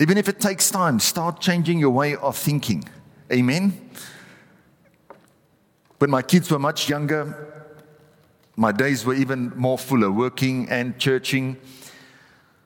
Even 0.00 0.16
if 0.16 0.28
it 0.30 0.40
takes 0.40 0.70
time, 0.70 0.98
start 0.98 1.40
changing 1.40 1.78
your 1.78 1.90
way 1.90 2.16
of 2.16 2.34
thinking. 2.34 2.82
Amen. 3.30 3.90
When 5.98 6.08
my 6.08 6.22
kids 6.22 6.50
were 6.50 6.58
much 6.58 6.88
younger, 6.88 7.68
my 8.56 8.72
days 8.72 9.04
were 9.04 9.12
even 9.12 9.52
more 9.56 9.76
fuller, 9.76 10.10
working 10.10 10.70
and 10.70 10.98
churching. 10.98 11.58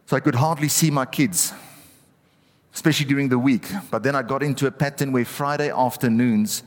So 0.06 0.16
I 0.16 0.20
could 0.20 0.36
hardly 0.36 0.68
see 0.68 0.92
my 0.92 1.06
kids, 1.06 1.52
especially 2.72 3.06
during 3.06 3.28
the 3.28 3.38
week. 3.38 3.66
But 3.90 4.04
then 4.04 4.14
I 4.14 4.22
got 4.22 4.44
into 4.44 4.68
a 4.68 4.70
pattern 4.70 5.10
where 5.10 5.24
Friday 5.24 5.70
afternoons, 5.70 6.62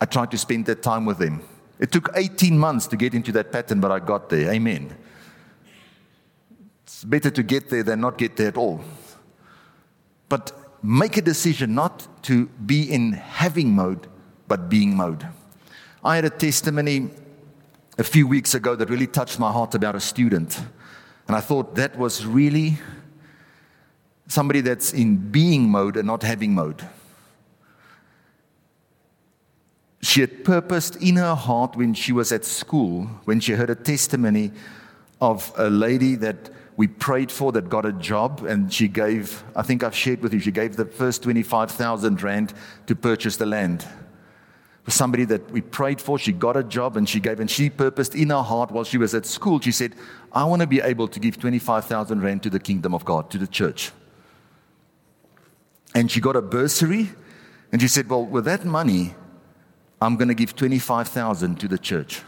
I 0.00 0.06
tried 0.06 0.32
to 0.32 0.38
spend 0.38 0.66
that 0.66 0.82
time 0.82 1.04
with 1.04 1.18
them. 1.18 1.42
It 1.78 1.92
took 1.92 2.10
18 2.16 2.58
months 2.58 2.88
to 2.88 2.96
get 2.96 3.14
into 3.14 3.30
that 3.32 3.52
pattern, 3.52 3.80
but 3.80 3.92
I 3.92 4.00
got 4.00 4.30
there. 4.30 4.50
Amen. 4.52 4.96
It's 6.82 7.04
better 7.04 7.30
to 7.30 7.42
get 7.44 7.70
there 7.70 7.84
than 7.84 8.00
not 8.00 8.18
get 8.18 8.36
there 8.36 8.48
at 8.48 8.56
all. 8.56 8.82
But 10.28 10.52
make 10.82 11.16
a 11.16 11.22
decision 11.22 11.74
not 11.74 12.06
to 12.24 12.46
be 12.46 12.82
in 12.82 13.12
having 13.12 13.74
mode, 13.74 14.06
but 14.46 14.68
being 14.68 14.96
mode. 14.96 15.26
I 16.04 16.16
had 16.16 16.24
a 16.24 16.30
testimony 16.30 17.10
a 17.98 18.04
few 18.04 18.26
weeks 18.26 18.54
ago 18.54 18.76
that 18.76 18.88
really 18.88 19.06
touched 19.06 19.38
my 19.38 19.50
heart 19.50 19.74
about 19.74 19.96
a 19.96 20.00
student. 20.00 20.60
And 21.26 21.36
I 21.36 21.40
thought 21.40 21.74
that 21.74 21.98
was 21.98 22.24
really 22.24 22.78
somebody 24.28 24.60
that's 24.60 24.92
in 24.92 25.16
being 25.16 25.70
mode 25.70 25.96
and 25.96 26.06
not 26.06 26.22
having 26.22 26.54
mode. 26.54 26.86
She 30.00 30.20
had 30.20 30.44
purposed 30.44 30.96
in 30.96 31.16
her 31.16 31.34
heart 31.34 31.74
when 31.74 31.92
she 31.92 32.12
was 32.12 32.30
at 32.30 32.44
school, 32.44 33.04
when 33.24 33.40
she 33.40 33.52
heard 33.52 33.70
a 33.70 33.74
testimony 33.74 34.52
of 35.20 35.52
a 35.56 35.68
lady 35.68 36.14
that 36.16 36.50
we 36.78 36.86
prayed 36.86 37.32
for 37.32 37.50
that 37.52 37.68
got 37.68 37.84
a 37.84 37.92
job, 37.92 38.44
and 38.46 38.72
she 38.72 38.86
gave, 38.86 39.42
I 39.56 39.62
think 39.62 39.82
I've 39.82 39.96
shared 39.96 40.22
with 40.22 40.32
you, 40.32 40.38
she 40.38 40.52
gave 40.52 40.76
the 40.76 40.84
first 40.84 41.24
25,000 41.24 42.22
Rand 42.22 42.54
to 42.86 42.94
purchase 42.94 43.36
the 43.36 43.46
land 43.46 43.84
For 44.84 44.92
somebody 44.92 45.24
that 45.24 45.50
we 45.50 45.60
prayed 45.60 46.00
for. 46.00 46.20
She 46.20 46.32
got 46.32 46.56
a 46.56 46.62
job 46.62 46.96
and 46.96 47.06
she 47.08 47.18
gave, 47.18 47.40
and 47.40 47.50
she 47.50 47.68
purposed 47.68 48.14
in 48.14 48.30
her 48.30 48.42
heart 48.42 48.70
while 48.70 48.84
she 48.84 48.96
was 48.96 49.12
at 49.12 49.26
school, 49.26 49.58
she 49.60 49.72
said, 49.72 49.96
I 50.32 50.44
want 50.44 50.62
to 50.62 50.68
be 50.68 50.80
able 50.80 51.08
to 51.08 51.18
give 51.18 51.36
25,000 51.40 52.22
Rand 52.22 52.44
to 52.44 52.50
the 52.50 52.60
kingdom 52.60 52.94
of 52.94 53.04
God, 53.04 53.28
to 53.32 53.38
the 53.38 53.48
church. 53.48 53.90
And 55.96 56.08
she 56.08 56.20
got 56.20 56.36
a 56.36 56.42
bursary, 56.42 57.10
and 57.72 57.82
she 57.82 57.88
said, 57.88 58.08
Well, 58.08 58.24
with 58.24 58.44
that 58.44 58.64
money, 58.64 59.16
I'm 60.00 60.16
going 60.16 60.28
to 60.28 60.34
give 60.34 60.54
25,000 60.54 61.58
to 61.58 61.66
the 61.66 61.78
church. 61.78 62.22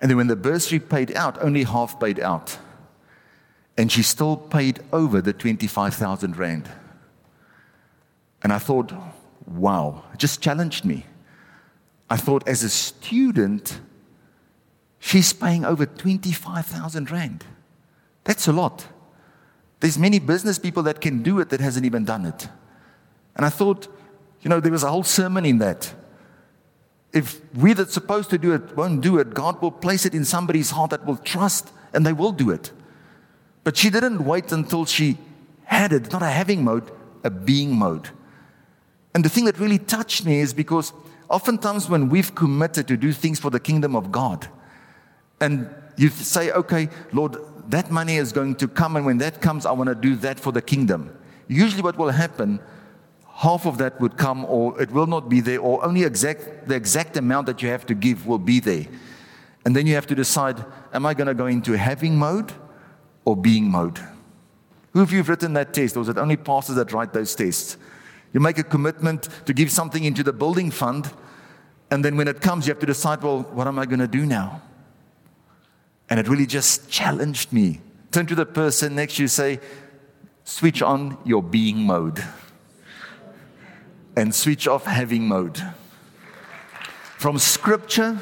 And 0.00 0.10
then 0.10 0.16
when 0.16 0.28
the 0.28 0.36
bursary 0.36 0.80
paid 0.80 1.14
out, 1.14 1.36
only 1.42 1.64
half 1.64 2.00
paid 2.00 2.18
out. 2.18 2.56
And 3.80 3.90
she 3.90 4.02
still 4.02 4.36
paid 4.36 4.80
over 4.92 5.22
the 5.22 5.32
25,000 5.32 6.36
Rand. 6.36 6.68
And 8.42 8.52
I 8.52 8.58
thought, 8.58 8.92
wow, 9.46 10.04
it 10.12 10.18
just 10.18 10.42
challenged 10.42 10.84
me. 10.84 11.06
I 12.10 12.18
thought, 12.18 12.46
as 12.46 12.62
a 12.62 12.68
student, 12.68 13.80
she's 14.98 15.32
paying 15.32 15.64
over 15.64 15.86
25,000 15.86 17.10
Rand. 17.10 17.46
That's 18.24 18.46
a 18.46 18.52
lot. 18.52 18.86
There's 19.80 19.96
many 19.96 20.18
business 20.18 20.58
people 20.58 20.82
that 20.82 21.00
can 21.00 21.22
do 21.22 21.40
it 21.40 21.48
that 21.48 21.62
hasn't 21.62 21.86
even 21.86 22.04
done 22.04 22.26
it. 22.26 22.48
And 23.34 23.46
I 23.46 23.48
thought, 23.48 23.88
you 24.42 24.50
know, 24.50 24.60
there 24.60 24.72
was 24.72 24.82
a 24.82 24.90
whole 24.90 25.04
sermon 25.04 25.46
in 25.46 25.56
that. 25.56 25.94
If 27.14 27.40
we 27.54 27.72
that's 27.72 27.94
supposed 27.94 28.28
to 28.28 28.36
do 28.36 28.52
it 28.52 28.76
won't 28.76 29.00
do 29.00 29.18
it, 29.18 29.32
God 29.32 29.62
will 29.62 29.70
place 29.70 30.04
it 30.04 30.14
in 30.14 30.26
somebody's 30.26 30.72
heart 30.72 30.90
that 30.90 31.06
will 31.06 31.16
trust 31.16 31.72
and 31.94 32.04
they 32.04 32.12
will 32.12 32.32
do 32.32 32.50
it. 32.50 32.72
But 33.64 33.76
she 33.76 33.90
didn't 33.90 34.24
wait 34.24 34.52
until 34.52 34.84
she 34.84 35.18
had 35.64 35.92
it, 35.92 36.12
not 36.12 36.22
a 36.22 36.26
having 36.26 36.64
mode, 36.64 36.90
a 37.22 37.30
being 37.30 37.76
mode. 37.76 38.08
And 39.14 39.24
the 39.24 39.28
thing 39.28 39.44
that 39.44 39.58
really 39.58 39.78
touched 39.78 40.24
me 40.24 40.40
is 40.40 40.54
because 40.54 40.92
oftentimes 41.28 41.88
when 41.88 42.08
we've 42.08 42.34
committed 42.34 42.88
to 42.88 42.96
do 42.96 43.12
things 43.12 43.38
for 43.38 43.50
the 43.50 43.60
kingdom 43.60 43.94
of 43.94 44.10
God, 44.10 44.48
and 45.40 45.68
you 45.96 46.08
say, 46.08 46.50
okay, 46.52 46.88
Lord, 47.12 47.36
that 47.68 47.90
money 47.90 48.16
is 48.16 48.32
going 48.32 48.56
to 48.56 48.68
come, 48.68 48.96
and 48.96 49.06
when 49.06 49.18
that 49.18 49.40
comes, 49.40 49.66
I 49.66 49.72
want 49.72 49.88
to 49.88 49.94
do 49.94 50.16
that 50.16 50.40
for 50.40 50.52
the 50.52 50.62
kingdom. 50.62 51.16
Usually, 51.48 51.82
what 51.82 51.96
will 51.96 52.10
happen, 52.10 52.60
half 53.28 53.66
of 53.66 53.78
that 53.78 54.00
would 54.00 54.16
come, 54.16 54.44
or 54.44 54.80
it 54.80 54.90
will 54.90 55.06
not 55.06 55.28
be 55.28 55.40
there, 55.40 55.60
or 55.60 55.84
only 55.84 56.04
exact, 56.04 56.68
the 56.68 56.74
exact 56.74 57.16
amount 57.16 57.46
that 57.46 57.62
you 57.62 57.68
have 57.68 57.86
to 57.86 57.94
give 57.94 58.26
will 58.26 58.38
be 58.38 58.60
there. 58.60 58.86
And 59.64 59.76
then 59.76 59.86
you 59.86 59.94
have 59.94 60.06
to 60.08 60.14
decide, 60.14 60.64
am 60.92 61.06
I 61.06 61.14
going 61.14 61.26
to 61.26 61.34
go 61.34 61.46
into 61.46 61.76
having 61.76 62.16
mode 62.16 62.52
or 63.24 63.36
being 63.36 63.70
mode? 63.70 64.00
Who 64.92 65.02
of 65.02 65.12
you 65.12 65.18
have 65.18 65.28
written 65.28 65.52
that 65.54 65.72
test, 65.72 65.96
or 65.96 66.02
is 66.02 66.08
it 66.08 66.18
only 66.18 66.36
pastors 66.36 66.76
that 66.76 66.92
write 66.92 67.12
those 67.12 67.34
tests? 67.34 67.76
You 68.32 68.40
make 68.40 68.58
a 68.58 68.64
commitment 68.64 69.28
to 69.46 69.52
give 69.52 69.70
something 69.70 70.04
into 70.04 70.22
the 70.22 70.32
building 70.32 70.70
fund, 70.70 71.10
and 71.90 72.04
then 72.04 72.16
when 72.16 72.28
it 72.28 72.40
comes, 72.40 72.66
you 72.66 72.72
have 72.72 72.80
to 72.80 72.86
decide, 72.86 73.22
well, 73.22 73.42
what 73.42 73.66
am 73.66 73.78
I 73.78 73.86
going 73.86 74.00
to 74.00 74.08
do 74.08 74.26
now? 74.26 74.62
And 76.08 76.18
it 76.18 76.28
really 76.28 76.46
just 76.46 76.90
challenged 76.90 77.52
me. 77.52 77.80
Turn 78.10 78.26
to 78.26 78.34
the 78.34 78.46
person 78.46 78.96
next 78.96 79.16
to 79.16 79.22
you, 79.22 79.28
say, 79.28 79.60
switch 80.44 80.82
on 80.82 81.16
your 81.24 81.42
being 81.42 81.78
mode 81.78 82.24
and 84.16 84.34
switch 84.34 84.66
off 84.66 84.84
having 84.84 85.26
mode. 85.28 85.62
From 87.16 87.38
scripture, 87.38 88.18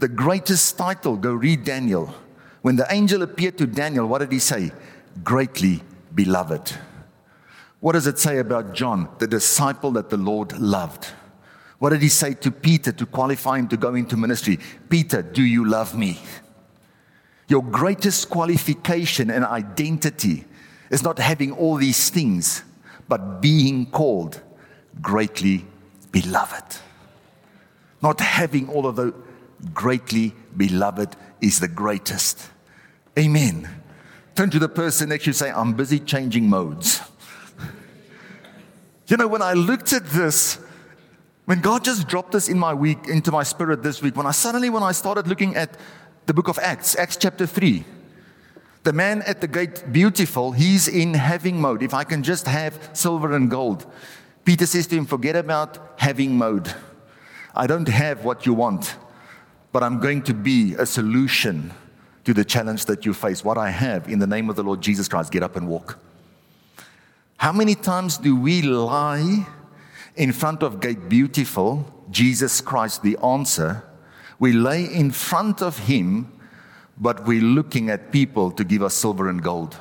the 0.00 0.08
greatest 0.08 0.76
title, 0.76 1.16
go 1.16 1.32
read 1.32 1.64
Daniel. 1.64 2.14
When 2.62 2.76
the 2.76 2.86
angel 2.90 3.22
appeared 3.22 3.58
to 3.58 3.66
Daniel, 3.66 4.06
what 4.06 4.18
did 4.18 4.32
he 4.32 4.38
say? 4.38 4.72
Greatly 5.24 5.82
beloved. 6.14 6.72
What 7.80 7.92
does 7.92 8.06
it 8.06 8.18
say 8.18 8.38
about 8.38 8.74
John, 8.74 9.08
the 9.18 9.26
disciple 9.26 9.92
that 9.92 10.10
the 10.10 10.18
Lord 10.18 10.58
loved? 10.58 11.06
What 11.78 11.90
did 11.90 12.02
he 12.02 12.10
say 12.10 12.34
to 12.34 12.50
Peter 12.50 12.92
to 12.92 13.06
qualify 13.06 13.58
him 13.58 13.68
to 13.68 13.76
go 13.78 13.94
into 13.94 14.16
ministry? 14.16 14.58
Peter, 14.90 15.22
do 15.22 15.42
you 15.42 15.66
love 15.66 15.96
me? 15.96 16.18
Your 17.48 17.62
greatest 17.62 18.28
qualification 18.28 19.30
and 19.30 19.44
identity 19.44 20.44
is 20.90 21.02
not 21.02 21.18
having 21.18 21.52
all 21.52 21.76
these 21.76 22.10
things, 22.10 22.62
but 23.08 23.40
being 23.40 23.86
called 23.86 24.42
greatly 25.00 25.64
beloved. 26.12 26.76
Not 28.02 28.20
having 28.20 28.68
all 28.68 28.86
of 28.86 28.96
the 28.96 29.14
greatly 29.74 30.34
beloved 30.56 31.16
is 31.40 31.60
the 31.60 31.68
greatest. 31.68 32.48
Amen. 33.18 33.68
Turn 34.34 34.50
to 34.50 34.58
the 34.58 34.68
person 34.68 35.08
next 35.10 35.24
to 35.24 35.30
you 35.30 35.34
say, 35.34 35.50
I'm 35.50 35.74
busy 35.74 35.98
changing 35.98 36.48
modes. 36.48 37.00
You 39.08 39.16
know, 39.16 39.26
when 39.26 39.42
I 39.42 39.54
looked 39.54 39.92
at 39.92 40.06
this, 40.06 40.58
when 41.44 41.60
God 41.60 41.84
just 41.84 42.06
dropped 42.06 42.32
this 42.32 42.48
in 42.48 42.58
my 42.58 42.72
week, 42.72 43.08
into 43.08 43.32
my 43.32 43.42
spirit 43.42 43.82
this 43.82 44.00
week, 44.00 44.16
when 44.16 44.26
I 44.26 44.30
suddenly, 44.30 44.70
when 44.70 44.84
I 44.84 44.92
started 44.92 45.26
looking 45.26 45.56
at 45.56 45.76
the 46.26 46.32
book 46.32 46.46
of 46.46 46.58
Acts, 46.60 46.94
Acts 46.96 47.16
chapter 47.16 47.44
3, 47.44 47.84
the 48.84 48.92
man 48.92 49.22
at 49.22 49.40
the 49.40 49.48
gate, 49.48 49.84
beautiful, 49.92 50.52
he's 50.52 50.88
in 50.88 51.14
having 51.14 51.60
mode. 51.60 51.82
If 51.82 51.92
I 51.92 52.04
can 52.04 52.22
just 52.22 52.46
have 52.46 52.90
silver 52.92 53.34
and 53.34 53.50
gold. 53.50 53.84
Peter 54.44 54.64
says 54.64 54.86
to 54.86 54.96
him, 54.96 55.06
forget 55.06 55.36
about 55.36 55.78
having 55.96 56.38
mode. 56.38 56.72
I 57.54 57.66
don't 57.66 57.88
have 57.88 58.24
what 58.24 58.46
you 58.46 58.54
want, 58.54 58.94
but 59.72 59.82
I'm 59.82 60.00
going 60.00 60.22
to 60.22 60.34
be 60.34 60.74
a 60.74 60.86
solution 60.86 61.72
to 62.24 62.34
the 62.34 62.44
challenge 62.44 62.86
that 62.86 63.06
you 63.06 63.14
face. 63.14 63.44
What 63.44 63.58
I 63.58 63.70
have 63.70 64.08
in 64.08 64.18
the 64.18 64.26
name 64.26 64.50
of 64.50 64.56
the 64.56 64.62
Lord 64.62 64.80
Jesus 64.80 65.08
Christ, 65.08 65.32
get 65.32 65.42
up 65.42 65.56
and 65.56 65.68
walk. 65.68 65.98
How 67.38 67.52
many 67.52 67.74
times 67.74 68.18
do 68.18 68.36
we 68.36 68.62
lie 68.62 69.46
in 70.16 70.32
front 70.32 70.62
of 70.62 70.80
Gate 70.80 71.08
Beautiful, 71.08 71.86
Jesus 72.10 72.60
Christ, 72.60 73.02
the 73.02 73.16
answer? 73.24 73.82
We 74.38 74.52
lay 74.52 74.84
in 74.84 75.10
front 75.10 75.62
of 75.62 75.78
Him, 75.78 76.32
but 76.98 77.26
we're 77.26 77.42
looking 77.42 77.88
at 77.88 78.12
people 78.12 78.50
to 78.52 78.64
give 78.64 78.82
us 78.82 78.94
silver 78.94 79.28
and 79.28 79.42
gold. 79.42 79.76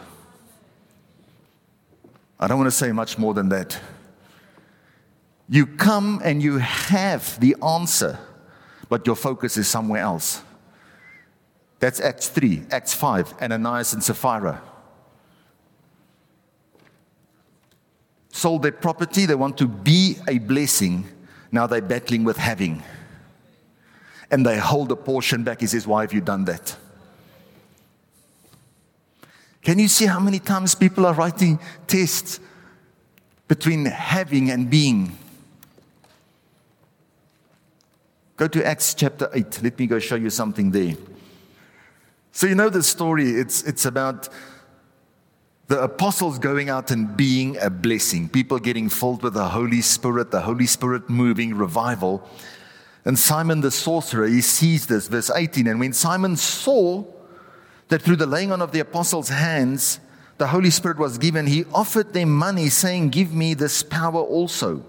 I 2.40 2.48
don't 2.48 2.58
want 2.58 2.68
to 2.68 2.78
say 2.78 2.94
much 2.94 3.18
more 3.18 3.34
than 3.34 3.50
that. 3.50 3.78
You 5.50 5.66
come 5.66 6.22
and 6.24 6.42
you 6.42 6.60
have 6.60 7.40
the 7.40 7.56
answer, 7.62 8.20
but 8.90 9.06
your 9.08 9.16
focus 9.16 9.56
is 9.56 9.68
somewhere 9.68 10.02
else. 10.02 10.42
That's 11.80 12.02
Acts 12.02 12.28
3, 12.28 12.64
Acts 12.72 12.94
5, 12.94 13.36
Ananias 13.42 13.94
and 13.94 14.04
Sapphira. 14.04 14.62
sold 18.40 18.64
their 18.64 18.72
property, 18.72 19.26
they 19.26 19.36
want 19.36 19.58
to 19.58 19.68
be 19.68 20.18
a 20.28 20.40
blessing. 20.40 21.06
Now 21.52 21.68
they're 21.68 21.82
battling 21.82 22.24
with 22.24 22.38
having. 22.38 22.82
And 24.32 24.46
they 24.46 24.58
hold 24.58 24.92
a 24.92 24.96
portion 24.96 25.44
back. 25.44 25.60
He 25.60 25.68
says, 25.68 25.86
Why 25.88 26.02
have 26.02 26.14
you 26.14 26.22
done 26.22 26.46
that? 26.46 26.76
Can 29.62 29.78
you 29.78 29.88
see 29.88 30.06
how 30.06 30.20
many 30.20 30.40
times 30.40 30.74
people 30.74 31.06
are 31.06 31.14
writing 31.14 31.60
tests 31.86 32.40
between 33.48 33.86
having 33.86 34.52
and 34.52 34.70
being? 34.70 35.18
Go 38.40 38.48
to 38.48 38.66
Acts 38.66 38.94
chapter 38.94 39.30
8. 39.34 39.64
Let 39.64 39.78
me 39.78 39.86
go 39.86 40.00
show 40.00 40.16
you 40.16 40.30
something 40.30 40.72
there. 40.72 40.96
So, 42.32 42.48
you 42.48 42.56
know 42.56 42.70
the 42.70 42.82
story. 42.82 43.32
It's, 43.32 43.64
it's 43.64 43.86
about 43.86 44.30
the 45.68 45.84
apostles 45.84 46.40
going 46.40 46.70
out 46.70 46.90
and 46.90 47.18
being 47.18 47.58
a 47.58 47.70
blessing, 47.70 48.30
people 48.30 48.58
getting 48.58 48.88
filled 48.88 49.24
with 49.24 49.34
the 49.34 49.50
Holy 49.50 49.82
Spirit, 49.82 50.32
the 50.32 50.40
Holy 50.40 50.68
Spirit 50.68 51.10
moving 51.10 51.54
revival. 51.54 52.26
And 53.04 53.20
Simon 53.20 53.60
the 53.60 53.72
sorcerer, 53.72 54.28
he 54.28 54.40
sees 54.40 54.88
this, 54.88 55.10
verse 55.10 55.30
18. 55.30 55.68
And 55.68 55.78
when 55.78 55.92
Simon 55.92 56.38
saw 56.38 57.04
that 57.90 58.02
through 58.02 58.16
the 58.16 58.26
laying 58.26 58.54
on 58.54 58.62
of 58.62 58.72
the 58.72 58.80
apostles' 58.80 59.28
hands, 59.28 60.00
the 60.38 60.48
Holy 60.48 60.70
Spirit 60.70 60.98
was 60.98 61.18
given, 61.18 61.46
he 61.46 61.66
offered 61.74 62.14
them 62.14 62.30
money, 62.30 62.70
saying, 62.70 63.10
Give 63.10 63.34
me 63.34 63.54
this 63.54 63.84
power 63.84 64.22
also, 64.22 64.86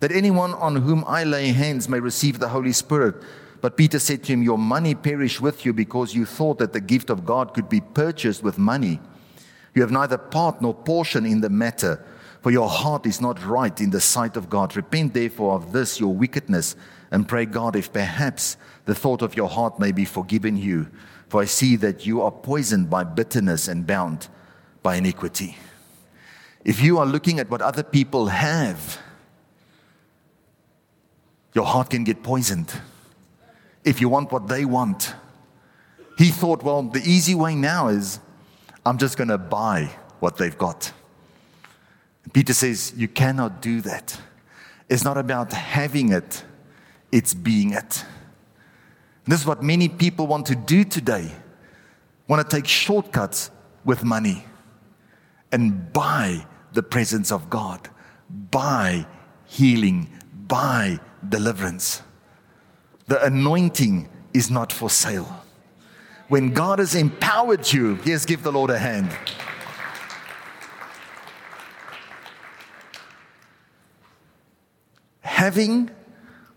that 0.00 0.12
anyone 0.12 0.54
on 0.54 0.76
whom 0.76 1.04
I 1.06 1.24
lay 1.24 1.48
hands 1.48 1.88
may 1.88 2.00
receive 2.00 2.38
the 2.38 2.48
Holy 2.48 2.72
Spirit. 2.72 3.22
But 3.60 3.76
Peter 3.76 3.98
said 3.98 4.24
to 4.24 4.32
him, 4.32 4.42
Your 4.42 4.58
money 4.58 4.94
perish 4.94 5.40
with 5.40 5.66
you 5.66 5.72
because 5.72 6.14
you 6.14 6.24
thought 6.24 6.58
that 6.58 6.72
the 6.72 6.80
gift 6.80 7.10
of 7.10 7.26
God 7.26 7.52
could 7.52 7.68
be 7.68 7.80
purchased 7.80 8.42
with 8.42 8.56
money. 8.58 9.00
You 9.74 9.82
have 9.82 9.90
neither 9.90 10.18
part 10.18 10.62
nor 10.62 10.74
portion 10.74 11.26
in 11.26 11.42
the 11.42 11.50
matter, 11.50 12.04
for 12.40 12.50
your 12.50 12.68
heart 12.68 13.06
is 13.06 13.20
not 13.20 13.44
right 13.44 13.78
in 13.80 13.90
the 13.90 14.00
sight 14.00 14.36
of 14.36 14.48
God. 14.48 14.74
Repent 14.74 15.12
therefore 15.12 15.54
of 15.54 15.72
this 15.72 16.00
your 16.00 16.14
wickedness, 16.14 16.74
and 17.10 17.28
pray 17.28 17.44
God 17.44 17.76
if 17.76 17.92
perhaps 17.92 18.56
the 18.86 18.94
thought 18.94 19.20
of 19.20 19.36
your 19.36 19.48
heart 19.48 19.78
may 19.78 19.92
be 19.92 20.06
forgiven 20.06 20.56
you. 20.56 20.88
For 21.28 21.42
I 21.42 21.44
see 21.44 21.76
that 21.76 22.06
you 22.06 22.22
are 22.22 22.30
poisoned 22.30 22.88
by 22.88 23.04
bitterness 23.04 23.68
and 23.68 23.86
bound 23.86 24.28
by 24.82 24.96
iniquity. 24.96 25.58
If 26.64 26.82
you 26.82 26.98
are 26.98 27.06
looking 27.06 27.38
at 27.38 27.50
what 27.50 27.62
other 27.62 27.82
people 27.82 28.26
have, 28.26 28.98
your 31.54 31.64
heart 31.64 31.90
can 31.90 32.04
get 32.04 32.22
poisoned. 32.22 32.72
If 33.84 34.00
you 34.00 34.08
want 34.08 34.30
what 34.30 34.48
they 34.48 34.64
want, 34.64 35.14
he 36.18 36.28
thought, 36.28 36.62
well, 36.62 36.82
the 36.82 37.02
easy 37.04 37.34
way 37.34 37.54
now 37.54 37.88
is 37.88 38.20
I'm 38.84 38.98
just 38.98 39.16
going 39.16 39.28
to 39.28 39.38
buy 39.38 39.90
what 40.20 40.36
they've 40.36 40.56
got. 40.56 40.92
Peter 42.32 42.52
says, 42.52 42.92
You 42.96 43.08
cannot 43.08 43.62
do 43.62 43.80
that. 43.82 44.20
It's 44.88 45.04
not 45.04 45.16
about 45.16 45.52
having 45.52 46.12
it, 46.12 46.44
it's 47.10 47.34
being 47.34 47.72
it. 47.72 48.04
And 49.24 49.32
this 49.32 49.40
is 49.40 49.46
what 49.46 49.62
many 49.62 49.88
people 49.88 50.26
want 50.26 50.46
to 50.46 50.54
do 50.54 50.84
today. 50.84 51.30
Want 52.28 52.48
to 52.48 52.56
take 52.56 52.66
shortcuts 52.66 53.50
with 53.84 54.04
money 54.04 54.44
and 55.52 55.92
buy 55.92 56.46
the 56.72 56.82
presence 56.82 57.32
of 57.32 57.50
God, 57.50 57.88
buy 58.50 59.06
healing, 59.46 60.08
buy 60.46 61.00
deliverance. 61.28 62.02
The 63.06 63.24
anointing 63.24 64.08
is 64.32 64.50
not 64.50 64.72
for 64.72 64.88
sale. 64.88 65.44
When 66.28 66.52
God 66.52 66.78
has 66.78 66.94
empowered 66.94 67.72
you, 67.72 67.98
yes, 68.04 68.24
give 68.24 68.42
the 68.42 68.52
Lord 68.52 68.70
a 68.70 68.78
hand. 68.78 69.10
Having 75.20 75.90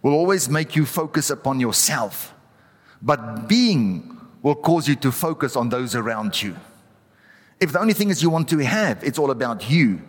will 0.02 0.13
always 0.13 0.49
make 0.49 0.76
you 0.76 0.86
focus 0.86 1.30
upon 1.30 1.60
yourself, 1.60 2.34
but 3.02 3.47
being 3.47 4.19
will 4.43 4.56
cause 4.56 4.88
you 4.88 4.95
to 4.97 5.12
focus 5.12 5.56
on 5.56 5.69
those 5.69 5.95
around 5.95 6.39
you. 6.41 6.56
If 7.60 7.71
the 7.71 7.80
only 7.80 7.93
thing 7.93 8.10
is 8.10 8.21
you 8.21 8.30
want 8.30 8.49
to 8.49 8.58
have, 8.60 9.04
it's 9.04 9.17
all 9.17 9.32
about 9.32 9.69
you. 9.69 10.02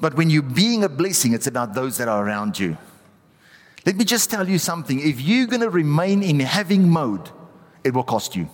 But 0.00 0.14
when 0.16 0.28
you're 0.28 0.42
being 0.42 0.82
a 0.82 0.88
blessing, 0.88 1.32
it's 1.32 1.46
about 1.46 1.72
those 1.72 1.96
that 1.98 2.08
are 2.08 2.26
around 2.26 2.58
you. 2.58 2.76
Let 3.86 3.96
me 3.96 4.04
just 4.04 4.30
tell 4.30 4.48
you 4.48 4.58
something. 4.58 5.00
If 5.00 5.20
you're 5.20 5.46
going 5.46 5.60
to 5.60 5.70
remain 5.70 6.22
in 6.22 6.40
having 6.40 6.88
mode, 6.88 7.30
it 7.82 7.92
will 7.92 8.02
cost 8.02 8.34
you. 8.34 8.48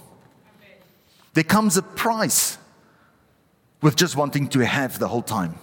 There 1.35 1.45
comes 1.45 1.77
a 1.77 1.83
price 1.83 2.59
with 3.81 3.97
just 3.97 4.17
wanting 4.17 4.49
to 4.49 4.67
have 4.67 4.99
the 4.99 5.09
whole 5.09 5.23
time. 5.23 5.55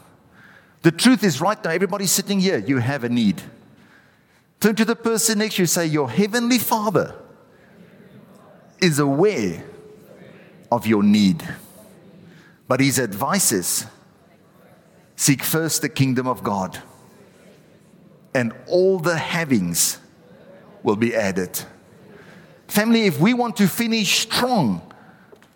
The 0.83 0.91
truth 0.91 1.23
is, 1.23 1.41
right 1.41 1.61
now, 1.63 1.71
everybody 1.71 2.05
sitting 2.05 2.39
here, 2.39 2.59
you 2.59 2.77
have 2.77 3.03
a 3.03 3.09
need. 3.09 3.41
Turn 4.59 4.75
to 4.75 4.85
the 4.85 4.95
person 4.95 5.39
next 5.39 5.55
to 5.55 5.63
you, 5.63 5.65
say, 5.65 5.85
Your 5.85 6.09
heavenly 6.09 6.57
Father 6.57 7.13
is 8.81 8.99
aware 8.99 9.63
of 10.71 10.87
your 10.87 11.03
need. 11.03 11.47
But 12.67 12.79
his 12.79 12.99
advice 12.99 13.51
is 13.51 13.85
seek 15.15 15.43
first 15.43 15.81
the 15.81 15.89
kingdom 15.89 16.27
of 16.27 16.43
God, 16.43 16.81
and 18.37 18.53
all 18.67 18.99
the 18.99 19.17
havings 19.17 19.97
will 20.83 20.95
be 20.95 21.15
added. 21.15 21.59
Family, 22.67 23.07
if 23.07 23.19
we 23.19 23.33
want 23.33 23.57
to 23.57 23.67
finish 23.67 24.19
strong, 24.19 24.79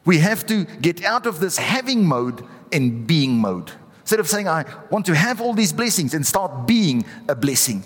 we 0.04 0.18
have 0.18 0.48
to 0.48 0.66
get 0.82 1.04
out 1.04 1.28
of 1.28 1.40
this 1.40 1.60
having 1.60 2.04
mode 2.04 2.44
and 2.72 3.06
being 3.06 3.38
mode. 3.38 3.72
Instead 4.00 4.20
of 4.20 4.28
saying, 4.28 4.48
I 4.48 4.66
want 4.90 5.06
to 5.06 5.16
have 5.16 5.42
all 5.42 5.54
these 5.54 5.72
blessings 5.72 6.16
and 6.16 6.26
start 6.26 6.66
being 6.66 7.06
a 7.30 7.36
blessing. 7.36 7.84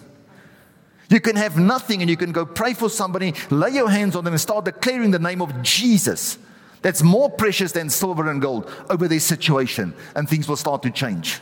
You 1.10 1.20
can 1.20 1.36
have 1.36 1.60
nothing 1.60 2.00
and 2.00 2.10
you 2.10 2.16
can 2.16 2.32
go 2.32 2.46
pray 2.46 2.74
for 2.74 2.90
somebody, 2.90 3.34
lay 3.50 3.72
your 3.72 3.90
hands 3.90 4.16
on 4.16 4.24
them, 4.24 4.34
and 4.34 4.40
start 4.40 4.64
declaring 4.64 5.12
the 5.12 5.20
name 5.20 5.42
of 5.42 5.62
Jesus. 5.62 6.38
That's 6.84 7.04
more 7.04 7.30
precious 7.30 7.74
than 7.74 7.90
silver 7.90 8.32
and 8.32 8.42
gold 8.42 8.72
over 8.90 9.10
their 9.10 9.20
situation, 9.20 9.94
and 10.16 10.30
things 10.30 10.48
will 10.48 10.56
start 10.56 10.84
to 10.84 10.90
change. 10.90 11.42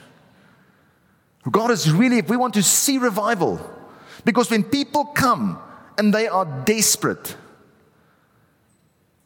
God 1.52 1.72
is 1.72 1.92
really, 1.92 2.20
if 2.20 2.30
we 2.30 2.38
want 2.38 2.54
to 2.54 2.64
see 2.64 2.98
revival, 2.98 3.60
because 4.24 4.50
when 4.50 4.64
people 4.64 5.06
come 5.06 5.60
and 5.98 6.14
they 6.14 6.28
are 6.28 6.46
desperate, 6.66 7.36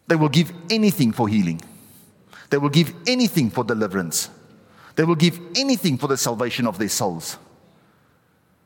they 0.08 0.16
will 0.16 0.30
give 0.30 0.52
anything 0.70 1.12
for 1.12 1.28
healing. 1.28 1.62
They 2.50 2.58
will 2.58 2.70
give 2.70 2.94
anything 3.06 3.50
for 3.50 3.64
deliverance. 3.64 4.30
They 4.96 5.04
will 5.04 5.16
give 5.16 5.40
anything 5.56 5.98
for 5.98 6.08
the 6.08 6.18
salvation 6.18 6.66
of 6.66 6.80
their 6.80 6.90
souls. 6.90 7.38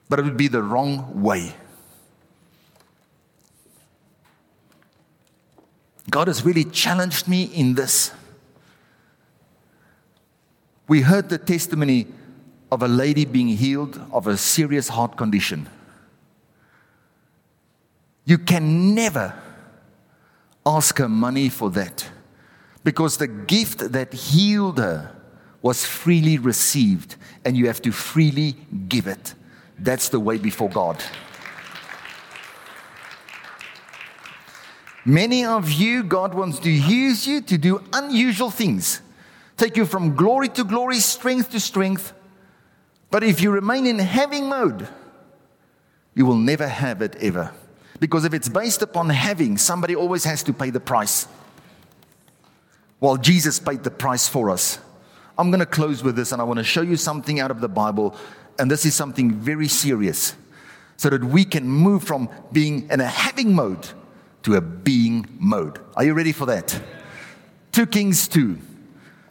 But 0.07 0.19
it 0.19 0.25
would 0.25 0.37
be 0.37 0.47
the 0.47 0.61
wrong 0.61 1.21
way. 1.21 1.53
God 6.09 6.27
has 6.27 6.45
really 6.45 6.65
challenged 6.65 7.27
me 7.27 7.43
in 7.43 7.75
this. 7.75 8.11
We 10.87 11.01
heard 11.01 11.29
the 11.29 11.37
testimony 11.37 12.07
of 12.71 12.81
a 12.81 12.87
lady 12.87 13.25
being 13.25 13.49
healed 13.49 13.99
of 14.11 14.27
a 14.27 14.37
serious 14.37 14.87
heart 14.87 15.17
condition. 15.17 15.69
You 18.25 18.37
can 18.37 18.95
never 18.95 19.33
ask 20.65 20.97
her 20.99 21.09
money 21.09 21.49
for 21.49 21.69
that 21.71 22.07
because 22.83 23.17
the 23.17 23.27
gift 23.27 23.91
that 23.91 24.13
healed 24.13 24.77
her 24.77 25.15
was 25.61 25.85
freely 25.85 26.37
received 26.37 27.15
and 27.45 27.57
you 27.57 27.67
have 27.67 27.81
to 27.81 27.91
freely 27.91 28.55
give 28.87 29.07
it. 29.07 29.33
That's 29.77 30.09
the 30.09 30.19
way 30.19 30.37
before 30.37 30.69
God. 30.69 31.03
Many 35.03 35.45
of 35.45 35.71
you, 35.71 36.03
God 36.03 36.33
wants 36.35 36.59
to 36.59 36.69
use 36.69 37.25
you 37.25 37.41
to 37.41 37.57
do 37.57 37.83
unusual 37.91 38.51
things, 38.51 39.01
take 39.57 39.75
you 39.75 39.85
from 39.85 40.15
glory 40.15 40.47
to 40.49 40.63
glory, 40.63 40.99
strength 40.99 41.49
to 41.51 41.59
strength. 41.59 42.13
But 43.11 43.23
if 43.23 43.41
you 43.41 43.51
remain 43.51 43.85
in 43.85 43.99
having 43.99 44.47
mode, 44.47 44.87
you 46.15 46.25
will 46.25 46.37
never 46.37 46.67
have 46.67 47.01
it 47.01 47.15
ever. 47.17 47.53
Because 47.99 48.25
if 48.25 48.33
it's 48.33 48.49
based 48.49 48.81
upon 48.81 49.09
having, 49.09 49.57
somebody 49.57 49.95
always 49.95 50.23
has 50.23 50.41
to 50.43 50.53
pay 50.53 50.69
the 50.71 50.79
price. 50.79 51.27
While 52.99 53.17
Jesus 53.17 53.59
paid 53.59 53.83
the 53.83 53.91
price 53.91 54.27
for 54.27 54.49
us. 54.49 54.79
I'm 55.37 55.49
going 55.49 55.59
to 55.59 55.65
close 55.65 56.03
with 56.03 56.15
this 56.15 56.31
and 56.31 56.41
I 56.41 56.45
want 56.45 56.57
to 56.57 56.63
show 56.63 56.81
you 56.81 56.95
something 56.95 57.39
out 57.39 57.51
of 57.51 57.61
the 57.61 57.69
Bible. 57.69 58.15
And 58.57 58.69
this 58.69 58.85
is 58.85 58.95
something 58.95 59.33
very 59.33 59.67
serious 59.67 60.35
so 60.97 61.09
that 61.09 61.23
we 61.23 61.43
can 61.45 61.67
move 61.67 62.03
from 62.03 62.29
being 62.51 62.89
in 62.89 63.01
a 63.01 63.07
having 63.07 63.55
mode 63.55 63.87
to 64.43 64.55
a 64.55 64.61
being 64.61 65.27
mode. 65.39 65.79
Are 65.95 66.03
you 66.03 66.13
ready 66.13 66.31
for 66.31 66.45
that? 66.45 66.79
2 67.71 67.87
Kings 67.87 68.27
2. 68.27 68.57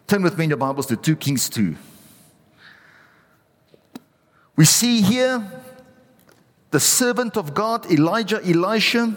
Turn 0.07 0.23
with 0.23 0.37
me 0.37 0.45
in 0.45 0.51
your 0.51 0.57
Bibles 0.57 0.87
to 0.87 0.97
2 0.97 1.17
Kings 1.17 1.49
2. 1.49 1.77
We 4.61 4.67
see 4.67 5.01
here 5.01 5.43
the 6.71 6.81
servant 6.81 7.39
of 7.39 7.55
God, 7.55 7.91
Elijah, 7.91 8.43
Elisha. 8.45 9.17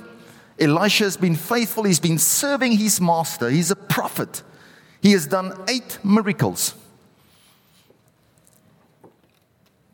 Elisha 0.58 1.04
has 1.04 1.18
been 1.18 1.36
faithful, 1.36 1.84
he's 1.84 2.00
been 2.00 2.18
serving 2.18 2.72
his 2.78 3.02
master, 3.02 3.50
he's 3.50 3.70
a 3.70 3.76
prophet. 3.76 4.42
He 5.02 5.12
has 5.12 5.28
done 5.28 5.54
eight 5.68 6.00
miracles. 6.02 6.76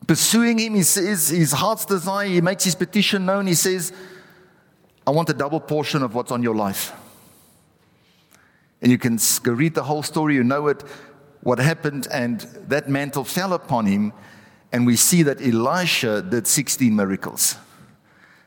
Pursuing 0.05 0.59
him, 0.59 0.75
he 0.75 0.83
says 0.83 1.29
his 1.29 1.51
heart's 1.51 1.85
desire, 1.85 2.27
he 2.27 2.41
makes 2.41 2.63
his 2.63 2.75
petition 2.75 3.25
known. 3.25 3.47
He 3.47 3.55
says, 3.55 3.91
I 5.07 5.09
want 5.09 5.31
a 5.31 5.33
double 5.33 5.59
portion 5.59 6.03
of 6.03 6.13
what's 6.13 6.31
on 6.31 6.43
your 6.43 6.53
life. 6.53 6.93
And 8.83 8.91
you 8.91 8.99
can 8.99 9.17
read 9.45 9.73
the 9.73 9.85
whole 9.85 10.03
story, 10.03 10.35
you 10.35 10.43
know 10.43 10.67
it, 10.67 10.83
what 11.41 11.57
happened, 11.57 12.07
and 12.11 12.41
that 12.67 12.87
mantle 12.87 13.23
fell 13.23 13.53
upon 13.53 13.87
him. 13.87 14.13
And 14.71 14.85
we 14.85 14.95
see 14.95 15.23
that 15.23 15.41
Elisha 15.41 16.21
did 16.21 16.47
16 16.47 16.95
miracles. 16.95 17.55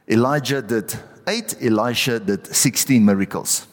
Elijah 0.08 0.62
did 0.62 0.94
eight, 1.26 1.54
Elisha 1.60 2.20
did 2.20 2.46
16 2.46 3.04
miracles. 3.04 3.66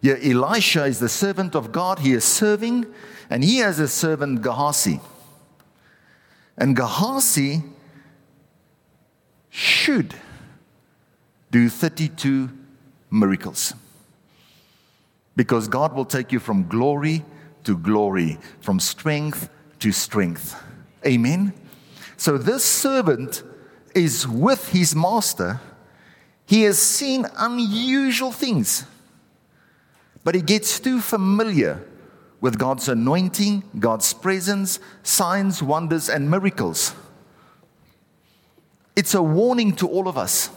Yeah, 0.00 0.16
Elisha 0.22 0.84
is 0.84 1.00
the 1.00 1.08
servant 1.08 1.54
of 1.54 1.72
God. 1.72 2.00
He 2.00 2.12
is 2.12 2.24
serving, 2.24 2.86
and 3.30 3.42
he 3.42 3.58
has 3.58 3.78
a 3.78 3.88
servant, 3.88 4.42
Gehazi. 4.42 5.00
And 6.56 6.76
Gehazi 6.76 7.62
should 9.50 10.14
do 11.50 11.68
32 11.68 12.50
miracles. 13.10 13.74
Because 15.34 15.68
God 15.68 15.94
will 15.94 16.04
take 16.04 16.32
you 16.32 16.38
from 16.38 16.68
glory 16.68 17.24
to 17.64 17.76
glory, 17.76 18.38
from 18.60 18.80
strength 18.80 19.48
to 19.80 19.92
strength. 19.92 20.62
Amen. 21.04 21.52
So 22.16 22.38
this 22.38 22.64
servant 22.64 23.42
is 23.94 24.26
with 24.26 24.68
his 24.70 24.94
master. 24.94 25.60
He 26.46 26.62
has 26.62 26.78
seen 26.78 27.26
unusual 27.36 28.32
things, 28.32 28.84
but 30.24 30.34
he 30.34 30.42
gets 30.42 30.78
too 30.80 31.00
familiar 31.00 31.84
with 32.40 32.58
God's 32.58 32.88
anointing, 32.88 33.64
God's 33.78 34.12
presence, 34.12 34.78
signs, 35.02 35.62
wonders, 35.62 36.08
and 36.08 36.30
miracles. 36.30 36.94
It's 38.94 39.14
a 39.14 39.22
warning 39.22 39.74
to 39.76 39.88
all 39.88 40.08
of 40.08 40.16
us 40.16 40.50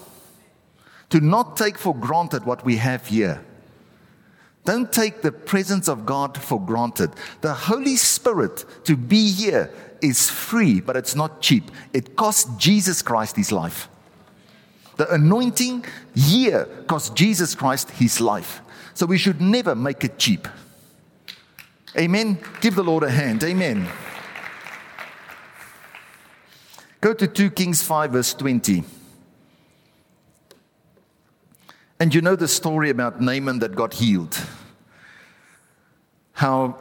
to 1.09 1.19
not 1.19 1.57
take 1.57 1.77
for 1.77 1.95
granted 1.95 2.45
what 2.45 2.63
we 2.63 2.77
have 2.77 3.07
here. 3.07 3.43
Don't 4.69 4.93
take 4.93 5.23
the 5.23 5.31
presence 5.31 5.89
of 5.89 6.05
God 6.05 6.37
for 6.37 6.61
granted. 6.61 7.09
The 7.41 7.55
Holy 7.55 7.95
Spirit 7.95 8.65
to 8.83 8.95
be 8.95 9.31
here 9.31 9.73
is 9.99 10.29
free, 10.29 10.79
but 10.79 10.95
it's 10.95 11.15
not 11.15 11.41
cheap. 11.41 11.71
It 11.91 12.15
cost 12.15 12.59
Jesus 12.59 13.01
Christ 13.01 13.35
his 13.35 13.51
life. 13.51 13.89
The 14.97 15.11
anointing 15.11 15.85
here 16.13 16.65
cost 16.85 17.15
Jesus 17.15 17.55
Christ 17.55 17.89
his 17.89 18.21
life. 18.21 18.61
So 18.93 19.07
we 19.07 19.17
should 19.17 19.41
never 19.41 19.73
make 19.73 20.03
it 20.03 20.19
cheap. 20.19 20.47
Amen. 21.97 22.37
Give 22.61 22.75
the 22.75 22.83
Lord 22.83 23.01
a 23.01 23.09
hand. 23.09 23.43
Amen. 23.43 23.87
Go 27.01 27.15
to 27.15 27.25
2 27.25 27.49
Kings 27.49 27.81
5, 27.81 28.11
verse 28.11 28.35
20. 28.35 28.83
And 31.99 32.13
you 32.13 32.21
know 32.21 32.35
the 32.35 32.47
story 32.47 32.91
about 32.91 33.19
Naaman 33.19 33.57
that 33.59 33.75
got 33.75 33.95
healed. 33.95 34.39
How 36.39 36.73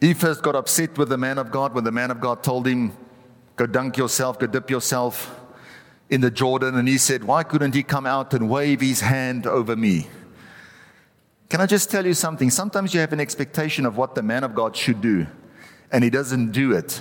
he 0.00 0.14
got 0.14 0.56
upset 0.56 0.98
with 0.98 1.10
the 1.10 1.16
man 1.16 1.38
of 1.38 1.52
God 1.52 1.74
when 1.74 1.84
the 1.84 1.92
man 1.92 2.10
of 2.10 2.20
God 2.20 2.42
told 2.42 2.66
him, 2.66 2.90
Go 3.54 3.66
dunk 3.66 3.96
yourself, 3.96 4.36
go 4.36 4.48
dip 4.48 4.68
yourself 4.68 5.32
in 6.10 6.22
the 6.22 6.30
Jordan. 6.32 6.74
And 6.74 6.88
he 6.88 6.98
said, 6.98 7.22
Why 7.22 7.44
couldn't 7.44 7.76
he 7.76 7.84
come 7.84 8.04
out 8.04 8.34
and 8.34 8.50
wave 8.50 8.80
his 8.80 9.00
hand 9.00 9.46
over 9.46 9.76
me? 9.76 10.08
Can 11.48 11.60
I 11.60 11.66
just 11.66 11.88
tell 11.88 12.04
you 12.04 12.14
something? 12.14 12.50
Sometimes 12.50 12.92
you 12.92 12.98
have 12.98 13.12
an 13.12 13.20
expectation 13.20 13.86
of 13.86 13.96
what 13.96 14.16
the 14.16 14.24
man 14.24 14.42
of 14.42 14.56
God 14.56 14.74
should 14.74 15.00
do, 15.00 15.28
and 15.92 16.02
he 16.02 16.10
doesn't 16.10 16.50
do 16.50 16.72
it. 16.72 17.00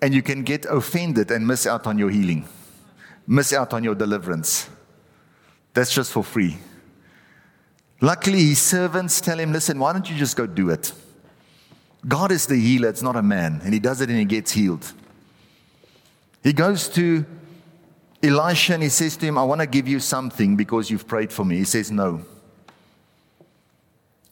And 0.00 0.14
you 0.14 0.22
can 0.22 0.42
get 0.42 0.64
offended 0.64 1.30
and 1.30 1.46
miss 1.46 1.66
out 1.66 1.86
on 1.86 1.98
your 1.98 2.08
healing, 2.08 2.48
miss 3.26 3.52
out 3.52 3.74
on 3.74 3.84
your 3.84 3.94
deliverance. 3.94 4.70
That's 5.74 5.92
just 5.92 6.12
for 6.12 6.24
free. 6.24 6.56
Luckily, 8.00 8.44
his 8.44 8.60
servants 8.60 9.20
tell 9.20 9.38
him, 9.38 9.52
Listen, 9.52 9.78
why 9.78 9.92
don't 9.92 10.08
you 10.08 10.16
just 10.16 10.36
go 10.36 10.46
do 10.46 10.70
it? 10.70 10.92
God 12.06 12.30
is 12.30 12.46
the 12.46 12.56
healer, 12.56 12.88
it's 12.88 13.02
not 13.02 13.16
a 13.16 13.22
man. 13.22 13.60
And 13.64 13.74
he 13.74 13.80
does 13.80 14.00
it 14.00 14.08
and 14.08 14.18
he 14.18 14.24
gets 14.24 14.52
healed. 14.52 14.92
He 16.44 16.52
goes 16.52 16.88
to 16.90 17.26
Elisha 18.22 18.74
and 18.74 18.82
he 18.82 18.88
says 18.88 19.16
to 19.16 19.26
him, 19.26 19.36
I 19.36 19.42
want 19.42 19.60
to 19.60 19.66
give 19.66 19.88
you 19.88 20.00
something 20.00 20.56
because 20.56 20.90
you've 20.90 21.06
prayed 21.08 21.32
for 21.32 21.44
me. 21.44 21.56
He 21.56 21.64
says, 21.64 21.90
No. 21.90 22.22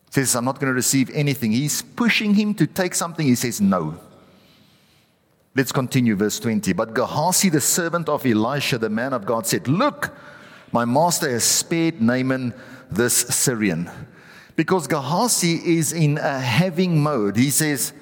He 0.06 0.22
says, 0.22 0.34
I'm 0.36 0.44
not 0.44 0.60
going 0.60 0.68
to 0.68 0.74
receive 0.74 1.10
anything. 1.10 1.52
He's 1.52 1.82
pushing 1.82 2.34
him 2.34 2.54
to 2.54 2.66
take 2.66 2.94
something. 2.94 3.26
He 3.26 3.34
says, 3.34 3.60
No. 3.60 3.98
Let's 5.56 5.72
continue, 5.72 6.14
verse 6.16 6.38
20. 6.38 6.72
But 6.74 6.94
Gehazi, 6.94 7.48
the 7.48 7.60
servant 7.60 8.08
of 8.08 8.26
Elisha, 8.26 8.78
the 8.78 8.90
man 8.90 9.12
of 9.12 9.26
God, 9.26 9.46
said, 9.46 9.66
Look, 9.66 10.16
my 10.70 10.84
master 10.84 11.30
has 11.30 11.44
spared 11.44 12.00
Naaman 12.00 12.54
this 12.90 13.14
Syrian. 13.14 13.90
Because 14.56 14.86
Gehazi 14.86 15.76
is 15.76 15.92
in 15.92 16.18
a 16.18 16.40
having 16.40 17.02
mode. 17.02 17.36
He 17.36 17.50
says, 17.50 17.92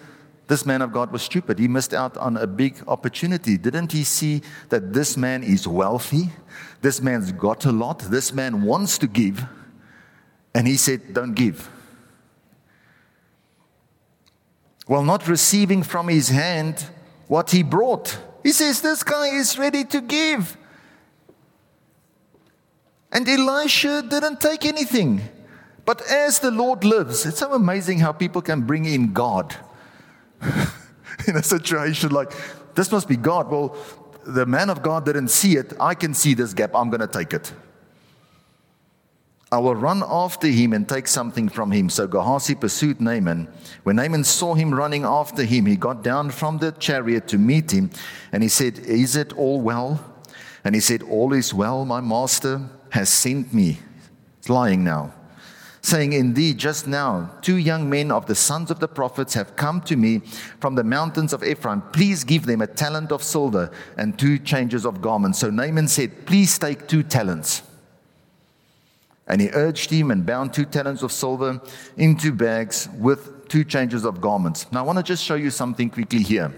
This 0.46 0.64
man 0.64 0.82
of 0.82 0.92
God 0.92 1.10
was 1.10 1.22
stupid. 1.22 1.58
He 1.58 1.66
missed 1.66 1.92
out 1.92 2.16
on 2.16 2.36
a 2.36 2.46
big 2.46 2.76
opportunity. 2.86 3.58
Didn't 3.58 3.92
he 3.92 4.04
see 4.04 4.42
that 4.68 4.92
this 4.92 5.16
man 5.16 5.42
is 5.42 5.66
wealthy? 5.66 6.30
This 6.80 7.00
man's 7.00 7.32
got 7.32 7.64
a 7.64 7.72
lot. 7.72 7.98
This 7.98 8.32
man 8.32 8.62
wants 8.62 8.98
to 8.98 9.08
give. 9.08 9.44
And 10.54 10.68
he 10.68 10.76
said, 10.76 11.12
Don't 11.12 11.34
give. 11.34 11.68
While 14.86 15.02
not 15.02 15.26
receiving 15.26 15.82
from 15.82 16.08
his 16.08 16.28
hand 16.28 16.86
what 17.26 17.50
he 17.50 17.62
brought, 17.62 18.18
he 18.42 18.52
says, 18.52 18.80
This 18.80 19.02
guy 19.02 19.28
is 19.28 19.58
ready 19.58 19.84
to 19.84 20.00
give. 20.00 20.56
And 23.14 23.28
Elisha 23.28 24.02
didn't 24.02 24.40
take 24.40 24.66
anything. 24.66 25.22
But 25.84 26.02
as 26.10 26.40
the 26.40 26.50
Lord 26.50 26.82
lives, 26.82 27.24
it's 27.24 27.38
so 27.38 27.52
amazing 27.52 28.00
how 28.00 28.12
people 28.12 28.42
can 28.42 28.62
bring 28.62 28.86
in 28.86 29.12
God 29.12 29.54
in 31.28 31.36
a 31.36 31.42
situation 31.42 32.10
like 32.10 32.32
this 32.74 32.90
must 32.90 33.06
be 33.06 33.16
God. 33.16 33.50
Well, 33.50 33.76
the 34.26 34.46
man 34.46 34.68
of 34.68 34.82
God 34.82 35.04
didn't 35.04 35.28
see 35.28 35.56
it. 35.56 35.72
I 35.78 35.94
can 35.94 36.12
see 36.12 36.34
this 36.34 36.54
gap. 36.54 36.74
I'm 36.74 36.90
going 36.90 37.00
to 37.00 37.06
take 37.06 37.32
it. 37.32 37.52
I 39.52 39.58
will 39.58 39.76
run 39.76 40.02
after 40.04 40.48
him 40.48 40.72
and 40.72 40.88
take 40.88 41.06
something 41.06 41.48
from 41.48 41.70
him. 41.70 41.88
So 41.88 42.08
Gehazi 42.08 42.56
pursued 42.56 43.00
Naaman. 43.00 43.46
When 43.84 43.96
Naaman 43.96 44.24
saw 44.24 44.54
him 44.54 44.74
running 44.74 45.04
after 45.04 45.44
him, 45.44 45.66
he 45.66 45.76
got 45.76 46.02
down 46.02 46.30
from 46.30 46.58
the 46.58 46.72
chariot 46.72 47.28
to 47.28 47.38
meet 47.38 47.70
him. 47.70 47.90
And 48.32 48.42
he 48.42 48.48
said, 48.48 48.80
Is 48.80 49.14
it 49.14 49.32
all 49.34 49.60
well? 49.60 50.04
And 50.64 50.74
he 50.74 50.80
said, 50.80 51.02
All 51.02 51.32
is 51.32 51.54
well. 51.54 51.84
My 51.84 52.00
master 52.00 52.62
has 52.94 53.08
sent 53.08 53.52
me. 53.52 53.78
It's 54.38 54.48
lying 54.48 54.84
now 54.84 55.12
saying, 55.84 56.14
Indeed, 56.14 56.56
just 56.56 56.86
now, 56.86 57.30
two 57.42 57.58
young 57.58 57.90
men 57.90 58.10
of 58.10 58.24
the 58.24 58.34
sons 58.34 58.70
of 58.70 58.80
the 58.80 58.88
prophets 58.88 59.34
have 59.34 59.54
come 59.54 59.82
to 59.82 59.96
me 59.96 60.20
from 60.58 60.76
the 60.76 60.82
mountains 60.82 61.34
of 61.34 61.44
Ephraim. 61.44 61.82
Please 61.92 62.24
give 62.24 62.46
them 62.46 62.62
a 62.62 62.66
talent 62.66 63.12
of 63.12 63.22
silver 63.22 63.70
and 63.98 64.18
two 64.18 64.38
changes 64.38 64.86
of 64.86 65.02
garments. 65.02 65.38
So 65.40 65.50
Naaman 65.50 65.88
said, 65.88 66.24
Please 66.24 66.58
take 66.58 66.88
two 66.88 67.02
talents. 67.02 67.62
And 69.26 69.42
he 69.42 69.50
urged 69.50 69.90
him 69.90 70.10
and 70.10 70.24
bound 70.24 70.54
two 70.54 70.64
talents 70.64 71.02
of 71.02 71.12
silver 71.12 71.60
into 71.98 72.32
bags 72.32 72.88
with 72.98 73.48
two 73.48 73.64
changes 73.64 74.06
of 74.06 74.22
garments. 74.22 74.70
Now, 74.72 74.80
I 74.80 74.82
want 74.82 74.98
to 74.98 75.02
just 75.02 75.22
show 75.22 75.34
you 75.34 75.50
something 75.50 75.90
quickly 75.90 76.22
here. 76.22 76.50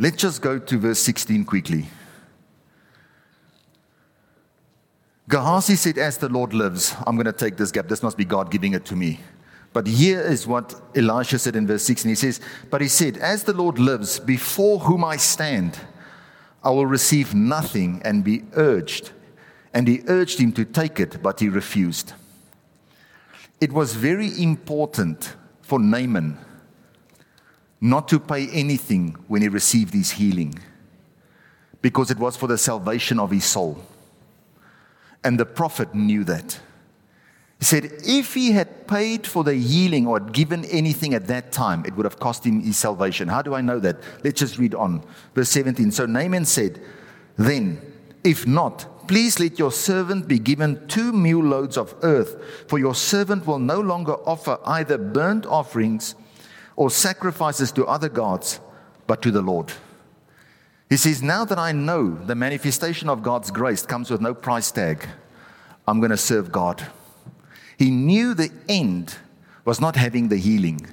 Let's 0.00 0.16
just 0.16 0.42
go 0.42 0.58
to 0.58 0.78
verse 0.78 0.98
16 0.98 1.44
quickly. 1.44 1.86
Gehazi 5.28 5.74
said, 5.74 5.98
As 5.98 6.18
the 6.18 6.28
Lord 6.28 6.54
lives, 6.54 6.94
I'm 7.06 7.16
going 7.16 7.26
to 7.26 7.32
take 7.32 7.56
this 7.56 7.72
gap. 7.72 7.88
This 7.88 8.02
must 8.02 8.16
be 8.16 8.24
God 8.24 8.50
giving 8.50 8.74
it 8.74 8.84
to 8.86 8.96
me. 8.96 9.20
But 9.72 9.86
here 9.86 10.20
is 10.20 10.46
what 10.46 10.80
Elisha 10.94 11.38
said 11.38 11.56
in 11.56 11.66
verse 11.66 11.82
16. 11.82 12.08
He 12.08 12.14
says, 12.14 12.40
But 12.70 12.80
he 12.80 12.88
said, 12.88 13.16
As 13.18 13.44
the 13.44 13.52
Lord 13.52 13.78
lives, 13.78 14.20
before 14.20 14.78
whom 14.78 15.04
I 15.04 15.16
stand, 15.16 15.78
I 16.62 16.70
will 16.70 16.86
receive 16.86 17.34
nothing 17.34 18.00
and 18.04 18.24
be 18.24 18.44
urged. 18.54 19.10
And 19.74 19.86
he 19.86 20.02
urged 20.06 20.38
him 20.38 20.52
to 20.52 20.64
take 20.64 21.00
it, 21.00 21.22
but 21.22 21.40
he 21.40 21.48
refused. 21.48 22.14
It 23.60 23.72
was 23.72 23.94
very 23.94 24.42
important 24.42 25.34
for 25.60 25.78
Naaman 25.78 26.38
not 27.80 28.08
to 28.08 28.18
pay 28.18 28.48
anything 28.48 29.16
when 29.28 29.42
he 29.42 29.48
received 29.48 29.92
his 29.92 30.12
healing, 30.12 30.58
because 31.82 32.10
it 32.10 32.18
was 32.18 32.36
for 32.36 32.46
the 32.46 32.56
salvation 32.56 33.20
of 33.20 33.30
his 33.30 33.44
soul. 33.44 33.78
And 35.26 35.40
the 35.40 35.44
prophet 35.44 35.92
knew 35.92 36.22
that. 36.22 36.60
He 37.58 37.64
said, 37.64 37.90
if 38.04 38.34
he 38.34 38.52
had 38.52 38.86
paid 38.86 39.26
for 39.26 39.42
the 39.42 39.54
healing 39.54 40.06
or 40.06 40.20
had 40.20 40.32
given 40.32 40.64
anything 40.66 41.14
at 41.14 41.26
that 41.26 41.50
time, 41.50 41.84
it 41.84 41.96
would 41.96 42.04
have 42.04 42.20
cost 42.20 42.46
him 42.46 42.60
his 42.60 42.76
salvation. 42.76 43.26
How 43.26 43.42
do 43.42 43.52
I 43.52 43.60
know 43.60 43.80
that? 43.80 43.96
Let's 44.22 44.38
just 44.38 44.56
read 44.56 44.72
on. 44.76 45.04
Verse 45.34 45.48
17. 45.48 45.90
So 45.90 46.06
Naaman 46.06 46.44
said, 46.44 46.80
Then, 47.36 47.80
if 48.22 48.46
not, 48.46 49.08
please 49.08 49.40
let 49.40 49.58
your 49.58 49.72
servant 49.72 50.28
be 50.28 50.38
given 50.38 50.86
two 50.86 51.12
mule 51.12 51.42
loads 51.42 51.76
of 51.76 51.96
earth, 52.02 52.40
for 52.68 52.78
your 52.78 52.94
servant 52.94 53.48
will 53.48 53.58
no 53.58 53.80
longer 53.80 54.14
offer 54.28 54.60
either 54.64 54.96
burnt 54.96 55.44
offerings 55.44 56.14
or 56.76 56.88
sacrifices 56.88 57.72
to 57.72 57.84
other 57.86 58.08
gods, 58.08 58.60
but 59.08 59.22
to 59.22 59.32
the 59.32 59.42
Lord. 59.42 59.72
He 60.88 60.96
says, 60.96 61.22
Now 61.22 61.44
that 61.44 61.58
I 61.58 61.72
know 61.72 62.14
the 62.14 62.34
manifestation 62.34 63.08
of 63.08 63.22
God's 63.22 63.50
grace 63.50 63.84
comes 63.84 64.10
with 64.10 64.20
no 64.20 64.34
price 64.34 64.70
tag, 64.70 65.06
I'm 65.86 66.00
going 66.00 66.10
to 66.10 66.16
serve 66.16 66.52
God. 66.52 66.86
He 67.78 67.90
knew 67.90 68.34
the 68.34 68.50
end 68.68 69.16
was 69.64 69.80
not 69.80 69.96
having 69.96 70.28
the 70.28 70.36
healing, 70.36 70.86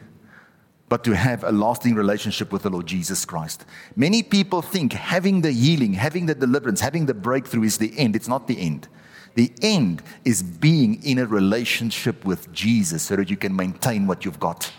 but 0.90 1.04
to 1.04 1.16
have 1.16 1.44
a 1.44 1.52
lasting 1.52 1.96
relationship 1.96 2.52
with 2.52 2.64
the 2.64 2.70
Lord 2.70 2.88
Jesus 2.88 3.24
Christ. 3.24 3.66
Many 3.96 4.24
people 4.24 4.62
think 4.62 4.94
having 4.94 5.42
the 5.42 5.52
healing, 5.52 5.94
having 5.94 6.26
the 6.26 6.36
deliverance, 6.36 6.82
having 6.82 7.06
the 7.06 7.14
breakthrough 7.14 7.64
is 7.64 7.78
the 7.78 7.98
end. 7.98 8.16
It's 8.16 8.28
not 8.28 8.48
the 8.48 8.60
end. 8.60 8.88
The 9.36 9.52
end 9.62 10.04
is 10.26 10.44
being 10.44 11.02
in 11.04 11.20
a 11.20 11.26
relationship 11.26 12.26
with 12.26 12.52
Jesus 12.52 13.04
so 13.04 13.16
that 13.16 13.30
you 13.30 13.38
can 13.38 13.56
maintain 13.56 14.06
what 14.06 14.26
you've 14.26 14.40
got. 14.40 14.72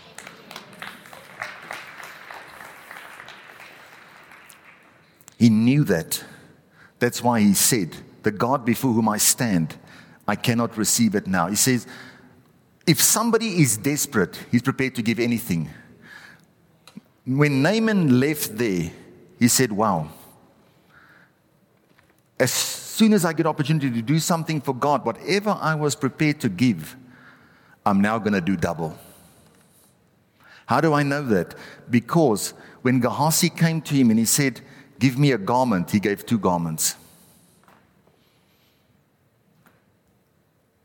He 5.37 5.49
knew 5.49 5.83
that. 5.85 6.23
That's 6.99 7.21
why 7.21 7.41
he 7.41 7.53
said, 7.53 7.95
The 8.23 8.31
God 8.31 8.65
before 8.65 8.93
whom 8.93 9.09
I 9.09 9.17
stand, 9.17 9.75
I 10.27 10.35
cannot 10.35 10.77
receive 10.77 11.15
it 11.15 11.27
now. 11.27 11.47
He 11.47 11.55
says, 11.55 11.85
if 12.87 13.01
somebody 13.01 13.61
is 13.61 13.77
desperate, 13.77 14.37
he's 14.51 14.61
prepared 14.61 14.95
to 14.95 15.01
give 15.01 15.19
anything. 15.19 15.69
When 17.25 17.63
Naaman 17.63 18.19
left 18.19 18.57
there, 18.57 18.91
he 19.39 19.47
said, 19.47 19.71
Wow, 19.71 20.09
as 22.39 22.51
soon 22.51 23.13
as 23.13 23.25
I 23.25 23.33
get 23.33 23.45
opportunity 23.45 23.89
to 23.89 24.01
do 24.01 24.19
something 24.19 24.61
for 24.61 24.73
God, 24.73 25.03
whatever 25.05 25.57
I 25.59 25.73
was 25.75 25.95
prepared 25.95 26.39
to 26.41 26.49
give, 26.49 26.95
I'm 27.85 28.01
now 28.01 28.19
going 28.19 28.33
to 28.33 28.41
do 28.41 28.55
double. 28.55 28.97
How 30.67 30.81
do 30.81 30.93
I 30.93 31.03
know 31.03 31.23
that? 31.23 31.55
Because 31.89 32.53
when 32.81 32.99
Gehazi 32.99 33.49
came 33.49 33.81
to 33.81 33.95
him 33.95 34.09
and 34.09 34.19
he 34.19 34.25
said, 34.25 34.61
Give 34.99 35.17
me 35.17 35.31
a 35.31 35.37
garment. 35.37 35.91
He 35.91 35.99
gave 35.99 36.25
two 36.25 36.39
garments. 36.39 36.95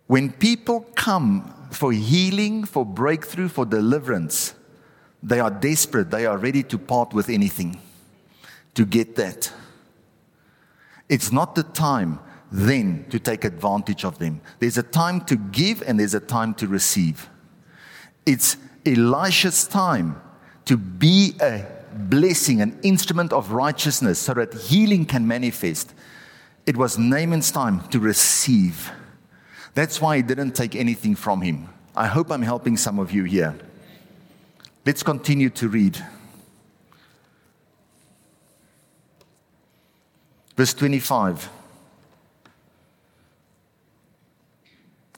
When 0.07 0.33
people 0.33 0.81
come 0.96 1.55
for 1.70 1.92
healing, 1.92 2.64
for 2.64 2.85
breakthrough, 2.85 3.49
for 3.49 3.64
deliverance, 3.64 4.55
they 5.23 5.38
are 5.38 5.51
desperate. 5.51 6.11
They 6.11 6.27
are 6.27 6.37
ready 6.37 6.62
to 6.64 6.79
part 6.79 7.12
with 7.12 7.29
anything 7.29 7.81
to 8.75 8.85
get 8.85 9.16
that. 9.16 9.53
It's 11.09 11.31
not 11.31 11.55
the 11.55 11.62
time 11.62 12.18
then 12.53 13.07
to 13.11 13.18
take 13.18 13.44
advantage 13.44 14.05
of 14.05 14.18
them. 14.18 14.40
There's 14.59 14.79
a 14.79 14.83
time 14.83 15.20
to 15.27 15.37
give 15.37 15.83
and 15.83 16.01
there's 16.01 16.14
a 16.14 16.20
time 16.20 16.55
to 16.55 16.66
receive. 16.66 17.29
It's 18.27 18.57
Elisha's 18.85 19.66
time 19.66 20.20
to 20.64 20.77
be 20.77 21.37
a 21.40 21.64
blessing, 21.92 22.61
an 22.61 22.79
instrument 22.83 23.33
of 23.33 23.53
righteousness, 23.53 24.18
so 24.18 24.35
that 24.35 24.55
healing 24.55 25.05
can 25.05 25.26
manifest. 25.26 25.92
It 26.66 26.76
was 26.76 26.98
Naaman's 26.98 27.50
time 27.50 27.81
to 27.88 27.98
receive. 27.98 28.90
That's 29.74 30.00
why 30.00 30.16
he 30.16 30.22
didn't 30.22 30.53
take 30.53 30.74
anything 30.74 31.14
from 31.14 31.40
him. 31.40 31.68
I 31.96 32.07
hope 32.07 32.31
I'm 32.31 32.42
helping 32.42 32.76
some 32.76 32.98
of 32.98 33.12
you 33.12 33.24
here. 33.24 33.57
Let's 34.87 35.03
continue 35.03 35.50
to 35.50 35.68
read. 35.68 36.03
Verse 40.57 40.74
25. 40.74 41.48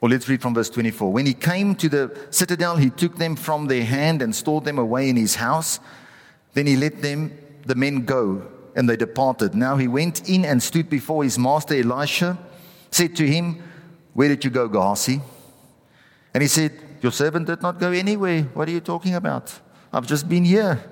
Or 0.01 0.09
let's 0.09 0.27
read 0.27 0.41
from 0.41 0.53
verse 0.53 0.69
24. 0.69 1.13
When 1.13 1.25
he 1.25 1.33
came 1.33 1.75
to 1.75 1.87
the 1.87 2.17
citadel, 2.29 2.75
he 2.75 2.89
took 2.89 3.17
them 3.17 3.37
from 3.37 3.67
their 3.67 3.85
hand 3.85 4.21
and 4.21 4.35
stored 4.35 4.65
them 4.65 4.77
away 4.77 5.07
in 5.07 5.15
his 5.15 5.35
house. 5.35 5.79
Then 6.53 6.67
he 6.67 6.75
let 6.75 7.01
them, 7.01 7.37
the 7.65 7.75
men 7.75 8.05
go, 8.05 8.47
and 8.75 8.89
they 8.89 8.95
departed. 8.95 9.55
Now 9.55 9.77
he 9.77 9.87
went 9.87 10.29
in 10.29 10.45
and 10.45 10.61
stood 10.61 10.89
before 10.89 11.23
his 11.23 11.37
master 11.37 11.75
Elisha, 11.75 12.37
said 12.91 13.15
to 13.15 13.27
him, 13.27 13.61
Where 14.13 14.29
did 14.29 14.43
you 14.43 14.51
go, 14.51 14.67
Gehazi? 14.67 15.21
And 16.33 16.41
he 16.41 16.47
said, 16.47 16.71
Your 17.01 17.11
servant 17.11 17.47
did 17.47 17.61
not 17.61 17.79
go 17.79 17.91
anywhere. 17.91 18.43
What 18.53 18.67
are 18.67 18.71
you 18.71 18.79
talking 18.81 19.15
about? 19.15 19.53
I've 19.91 20.07
just 20.07 20.27
been 20.27 20.45
here. 20.45 20.83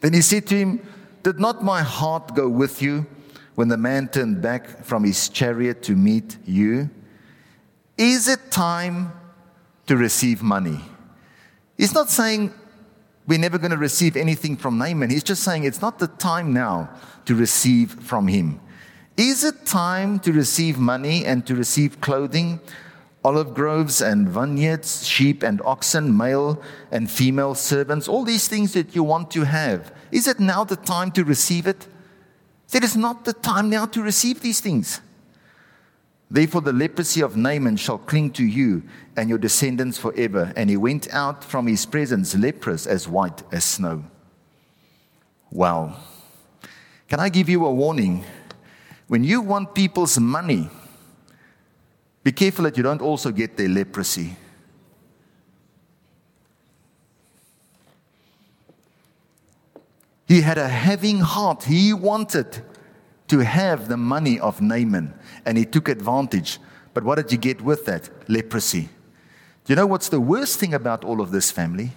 Then 0.00 0.12
he 0.12 0.20
said 0.20 0.46
to 0.48 0.56
him, 0.56 0.86
Did 1.22 1.38
not 1.38 1.62
my 1.62 1.82
heart 1.82 2.34
go 2.34 2.48
with 2.48 2.82
you 2.82 3.06
when 3.54 3.68
the 3.68 3.76
man 3.76 4.08
turned 4.08 4.42
back 4.42 4.84
from 4.84 5.04
his 5.04 5.28
chariot 5.28 5.82
to 5.84 5.94
meet 5.94 6.36
you? 6.44 6.90
Is 7.96 8.28
it 8.28 8.50
time 8.50 9.12
to 9.86 9.96
receive 9.96 10.42
money? 10.42 10.80
He's 11.76 11.94
not 11.94 12.10
saying 12.10 12.52
we're 13.26 13.38
never 13.38 13.58
going 13.58 13.70
to 13.70 13.76
receive 13.76 14.16
anything 14.16 14.56
from 14.56 14.78
Naaman. 14.78 15.10
He's 15.10 15.22
just 15.22 15.42
saying 15.42 15.64
it's 15.64 15.80
not 15.80 15.98
the 15.98 16.08
time 16.08 16.52
now 16.52 16.90
to 17.26 17.34
receive 17.34 17.92
from 17.92 18.28
him. 18.28 18.60
Is 19.16 19.44
it 19.44 19.66
time 19.66 20.18
to 20.20 20.32
receive 20.32 20.78
money 20.78 21.24
and 21.24 21.46
to 21.46 21.54
receive 21.54 22.00
clothing, 22.00 22.60
olive 23.24 23.54
groves 23.54 24.00
and 24.00 24.28
vineyards, 24.28 25.06
sheep 25.06 25.42
and 25.42 25.60
oxen, 25.64 26.16
male 26.16 26.60
and 26.90 27.10
female 27.10 27.54
servants, 27.54 28.08
all 28.08 28.24
these 28.24 28.48
things 28.48 28.72
that 28.72 28.96
you 28.96 29.04
want 29.04 29.30
to 29.32 29.44
have? 29.44 29.94
Is 30.10 30.26
it 30.26 30.40
now 30.40 30.64
the 30.64 30.76
time 30.76 31.10
to 31.12 31.24
receive 31.24 31.66
it? 31.66 31.86
It 32.72 32.82
is 32.82 32.96
not 32.96 33.24
the 33.24 33.34
time 33.34 33.68
now 33.68 33.86
to 33.86 34.02
receive 34.02 34.40
these 34.40 34.60
things. 34.60 35.00
Therefore, 36.32 36.62
the 36.62 36.72
leprosy 36.72 37.20
of 37.20 37.36
Naaman 37.36 37.76
shall 37.76 37.98
cling 37.98 38.30
to 38.32 38.42
you 38.42 38.84
and 39.18 39.28
your 39.28 39.36
descendants 39.36 39.98
forever. 39.98 40.50
And 40.56 40.70
he 40.70 40.78
went 40.78 41.12
out 41.12 41.44
from 41.44 41.66
his 41.66 41.84
presence 41.84 42.34
leprous 42.34 42.86
as 42.86 43.06
white 43.06 43.42
as 43.52 43.64
snow. 43.64 44.04
Wow. 45.50 45.98
Can 47.06 47.20
I 47.20 47.28
give 47.28 47.50
you 47.50 47.66
a 47.66 47.70
warning? 47.70 48.24
When 49.08 49.24
you 49.24 49.42
want 49.42 49.74
people's 49.74 50.18
money, 50.18 50.70
be 52.24 52.32
careful 52.32 52.64
that 52.64 52.78
you 52.78 52.82
don't 52.82 53.02
also 53.02 53.30
get 53.30 53.58
their 53.58 53.68
leprosy. 53.68 54.34
He 60.26 60.40
had 60.40 60.56
a 60.56 60.66
having 60.66 61.18
heart. 61.18 61.64
He 61.64 61.92
wanted 61.92 62.62
to 63.28 63.40
have 63.40 63.88
the 63.88 63.98
money 63.98 64.40
of 64.40 64.62
Naaman, 64.62 65.12
and 65.44 65.58
he 65.58 65.64
took 65.64 65.88
advantage. 65.88 66.58
But 66.94 67.04
what 67.04 67.16
did 67.16 67.32
you 67.32 67.38
get 67.38 67.60
with 67.60 67.84
that? 67.86 68.10
Leprosy. 68.28 68.88
Do 69.64 69.72
you 69.72 69.76
know 69.76 69.86
what's 69.86 70.08
the 70.08 70.20
worst 70.20 70.58
thing 70.58 70.74
about 70.74 71.04
all 71.04 71.20
of 71.20 71.30
this 71.30 71.50
family? 71.50 71.92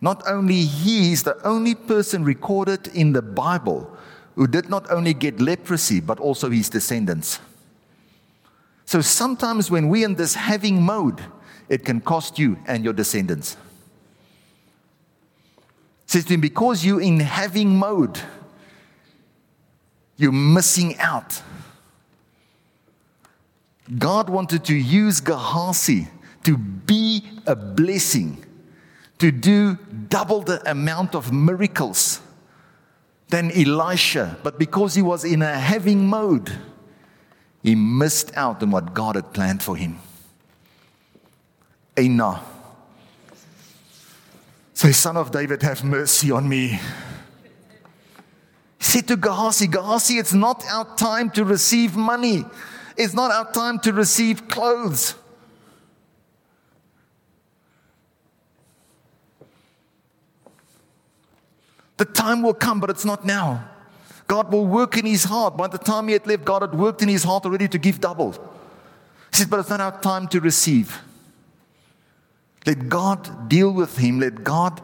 Not 0.00 0.22
only 0.26 0.62
he 0.62 1.12
is 1.12 1.22
the 1.22 1.40
only 1.46 1.74
person 1.74 2.24
recorded 2.24 2.88
in 2.88 3.12
the 3.12 3.22
Bible 3.22 3.96
who 4.36 4.46
did 4.46 4.70
not 4.70 4.88
only 4.90 5.14
get 5.14 5.40
leprosy, 5.40 6.00
but 6.00 6.20
also 6.20 6.48
his 6.48 6.68
descendants. 6.68 7.40
So 8.84 9.00
sometimes 9.00 9.70
when 9.70 9.88
we're 9.88 10.06
in 10.06 10.14
this 10.14 10.34
having 10.34 10.80
mode, 10.80 11.20
it 11.68 11.84
can 11.84 12.00
cost 12.00 12.38
you 12.38 12.56
and 12.66 12.84
your 12.84 12.92
descendants. 12.92 13.56
It 16.04 16.10
says 16.12 16.24
to 16.26 16.34
him, 16.34 16.40
because 16.40 16.84
you're 16.86 17.02
in 17.02 17.20
having 17.20 17.76
mode, 17.76 18.18
you're 20.16 20.32
missing 20.32 20.96
out. 20.98 21.42
God 23.96 24.28
wanted 24.28 24.64
to 24.66 24.74
use 24.74 25.20
Gehazi 25.20 26.08
to 26.44 26.58
be 26.58 27.22
a 27.46 27.56
blessing, 27.56 28.44
to 29.18 29.30
do 29.30 29.78
double 30.08 30.42
the 30.42 30.68
amount 30.70 31.14
of 31.14 31.32
miracles 31.32 32.20
than 33.28 33.50
Elisha. 33.52 34.36
But 34.42 34.58
because 34.58 34.94
he 34.94 35.02
was 35.02 35.24
in 35.24 35.42
a 35.42 35.58
having 35.58 36.06
mode, 36.06 36.52
he 37.62 37.74
missed 37.74 38.36
out 38.36 38.62
on 38.62 38.70
what 38.70 38.94
God 38.94 39.16
had 39.16 39.32
planned 39.32 39.62
for 39.62 39.76
him. 39.76 39.98
Anah. 41.96 42.40
Say, 44.74 44.92
Son 44.92 45.16
of 45.16 45.32
David, 45.32 45.62
have 45.62 45.82
mercy 45.82 46.30
on 46.30 46.48
me. 46.48 46.78
He 48.78 48.84
said 48.84 49.08
to 49.08 49.16
Gehazi, 49.16 49.66
Gehazi, 49.66 50.18
it's 50.18 50.32
not 50.32 50.64
our 50.70 50.96
time 50.96 51.30
to 51.30 51.44
receive 51.44 51.96
money. 51.96 52.44
It's 52.98 53.14
not 53.14 53.30
our 53.30 53.50
time 53.52 53.78
to 53.80 53.92
receive 53.92 54.48
clothes. 54.48 55.14
The 61.96 62.04
time 62.04 62.42
will 62.42 62.54
come, 62.54 62.80
but 62.80 62.90
it's 62.90 63.04
not 63.04 63.24
now. 63.24 63.68
God 64.26 64.52
will 64.52 64.66
work 64.66 64.96
in 64.96 65.06
his 65.06 65.24
heart. 65.24 65.56
By 65.56 65.68
the 65.68 65.78
time 65.78 66.08
he 66.08 66.12
had 66.14 66.26
left, 66.26 66.44
God 66.44 66.62
had 66.62 66.74
worked 66.74 67.00
in 67.00 67.08
his 67.08 67.22
heart 67.22 67.44
already 67.44 67.68
to 67.68 67.78
give 67.78 68.00
double. 68.00 68.32
He 68.32 69.38
said, 69.38 69.50
but 69.50 69.60
it's 69.60 69.70
not 69.70 69.80
our 69.80 70.00
time 70.00 70.26
to 70.28 70.40
receive. 70.40 71.00
Let 72.66 72.88
God 72.88 73.48
deal 73.48 73.72
with 73.72 73.96
him. 73.96 74.20
Let 74.20 74.42
God 74.42 74.80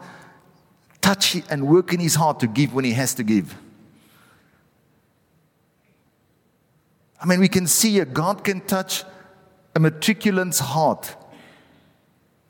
touch 1.01 1.35
and 1.49 1.67
work 1.67 1.93
in 1.93 1.99
his 1.99 2.15
heart 2.15 2.39
to 2.39 2.47
give 2.47 2.73
when 2.73 2.85
he 2.85 2.93
has 2.93 3.13
to 3.15 3.23
give. 3.23 3.55
I 7.21 7.25
mean, 7.25 7.39
we 7.39 7.47
can 7.47 7.67
see 7.67 7.99
a 7.99 8.05
God 8.05 8.43
can 8.43 8.61
touch 8.61 9.03
a 9.75 9.79
matriculant's 9.79 10.59
heart 10.59 11.15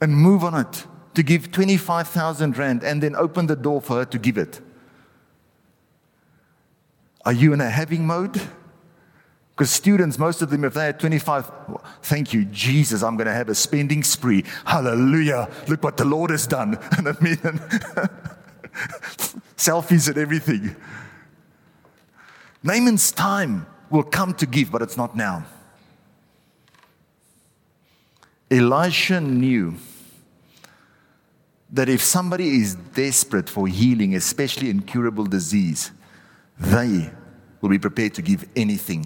and 0.02 0.16
move 0.16 0.44
on 0.44 0.56
it 0.56 0.86
to 1.14 1.24
give 1.24 1.52
25,000 1.52 2.58
Rand 2.58 2.84
and 2.84 3.02
then 3.02 3.16
open 3.16 3.48
the 3.48 3.56
door 3.56 3.82
for 3.82 3.98
her 3.98 4.06
to 4.06 4.20
give 4.20 4.38
it. 4.38 4.60
Are 7.26 7.34
you 7.34 7.54
in 7.54 7.62
a 7.62 7.70
having 7.70 8.06
mode? 8.06 8.40
Because 9.56 9.72
students, 9.72 10.20
most 10.20 10.42
of 10.42 10.50
them, 10.50 10.66
if 10.66 10.74
they 10.74 10.86
had 10.86 11.00
25, 11.00 11.50
thank 12.02 12.34
you, 12.34 12.44
Jesus, 12.46 13.02
I'm 13.02 13.16
going 13.16 13.28
to 13.28 13.34
have 13.34 13.48
a 13.48 13.56
spending 13.56 14.04
spree. 14.04 14.44
Hallelujah. 14.66 15.50
Look 15.70 15.82
what 15.82 15.96
the 15.96 16.06
Lord 16.06 16.30
has 16.30 16.46
done. 16.46 16.78
And 16.98 17.08
I 17.08 17.14
mean, 17.22 17.38
selfies 19.56 20.10
and 20.10 20.18
everything. 20.18 20.76
Naaman's 22.64 23.12
time 23.12 23.66
will 23.96 24.04
come 24.04 24.34
to 24.36 24.46
give, 24.46 24.72
but 24.72 24.82
it's 24.82 24.98
not 24.98 25.16
now. 25.16 25.46
Elisha 28.52 29.20
knew 29.20 29.76
that 31.72 31.90
if 31.90 32.02
somebody 32.02 32.62
is 32.62 32.76
desperate 32.76 33.50
for 33.50 33.68
healing, 33.68 34.16
especially 34.16 34.70
incurable 34.70 35.26
disease, 35.26 35.92
they 36.60 37.10
will 37.60 37.70
be 37.70 37.80
prepared 37.80 38.14
to 38.14 38.22
give 38.22 38.48
anything. 38.56 39.06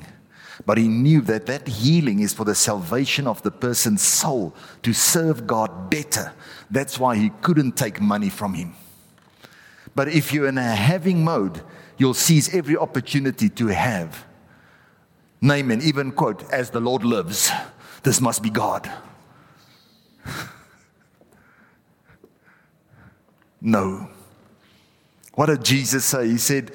But 0.65 0.77
he 0.77 0.87
knew 0.87 1.21
that 1.21 1.45
that 1.45 1.67
healing 1.67 2.19
is 2.19 2.33
for 2.33 2.43
the 2.43 2.53
salvation 2.53 3.27
of 3.27 3.41
the 3.43 3.51
person's 3.51 4.01
soul, 4.01 4.53
to 4.83 4.91
serve 4.93 5.47
God 5.47 5.89
better. 5.89 6.33
That's 6.69 6.99
why 6.99 7.15
he 7.15 7.29
couldn't 7.41 7.77
take 7.77 8.01
money 8.01 8.29
from 8.29 8.53
him. 8.53 8.75
But 9.95 10.09
if 10.09 10.33
you're 10.33 10.47
in 10.47 10.57
a 10.57 10.75
having 10.75 11.23
mode, 11.23 11.61
you'll 11.97 12.13
seize 12.13 12.53
every 12.53 12.75
opportunity 12.75 13.49
to 13.49 13.67
have. 13.67 14.25
Naaman 15.41 15.81
even 15.81 16.11
quote, 16.11 16.43
as 16.51 16.69
the 16.69 16.79
Lord 16.79 17.03
lives, 17.03 17.51
this 18.03 18.19
must 18.19 18.43
be 18.43 18.49
God. 18.49 18.91
no. 23.61 24.09
What 25.33 25.45
did 25.47 25.63
Jesus 25.63 26.03
say? 26.05 26.27
He 26.27 26.37
said, 26.37 26.71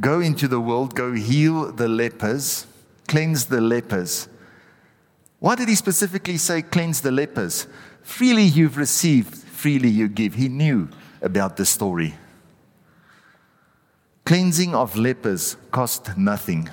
Go 0.00 0.20
into 0.20 0.46
the 0.46 0.60
world, 0.60 0.94
go 0.94 1.14
heal 1.14 1.72
the 1.72 1.88
lepers, 1.88 2.66
cleanse 3.08 3.46
the 3.46 3.60
lepers. 3.60 4.28
Why 5.38 5.54
did 5.54 5.68
he 5.68 5.74
specifically 5.74 6.36
say 6.36 6.62
cleanse 6.62 7.00
the 7.00 7.10
lepers? 7.10 7.66
Freely 8.02 8.42
you've 8.44 8.76
received, 8.76 9.34
freely 9.34 9.88
you 9.88 10.08
give. 10.08 10.34
He 10.34 10.48
knew 10.48 10.88
about 11.22 11.56
the 11.56 11.64
story. 11.64 12.14
Cleansing 14.24 14.74
of 14.74 14.96
lepers 14.96 15.56
cost 15.70 16.16
nothing. 16.16 16.68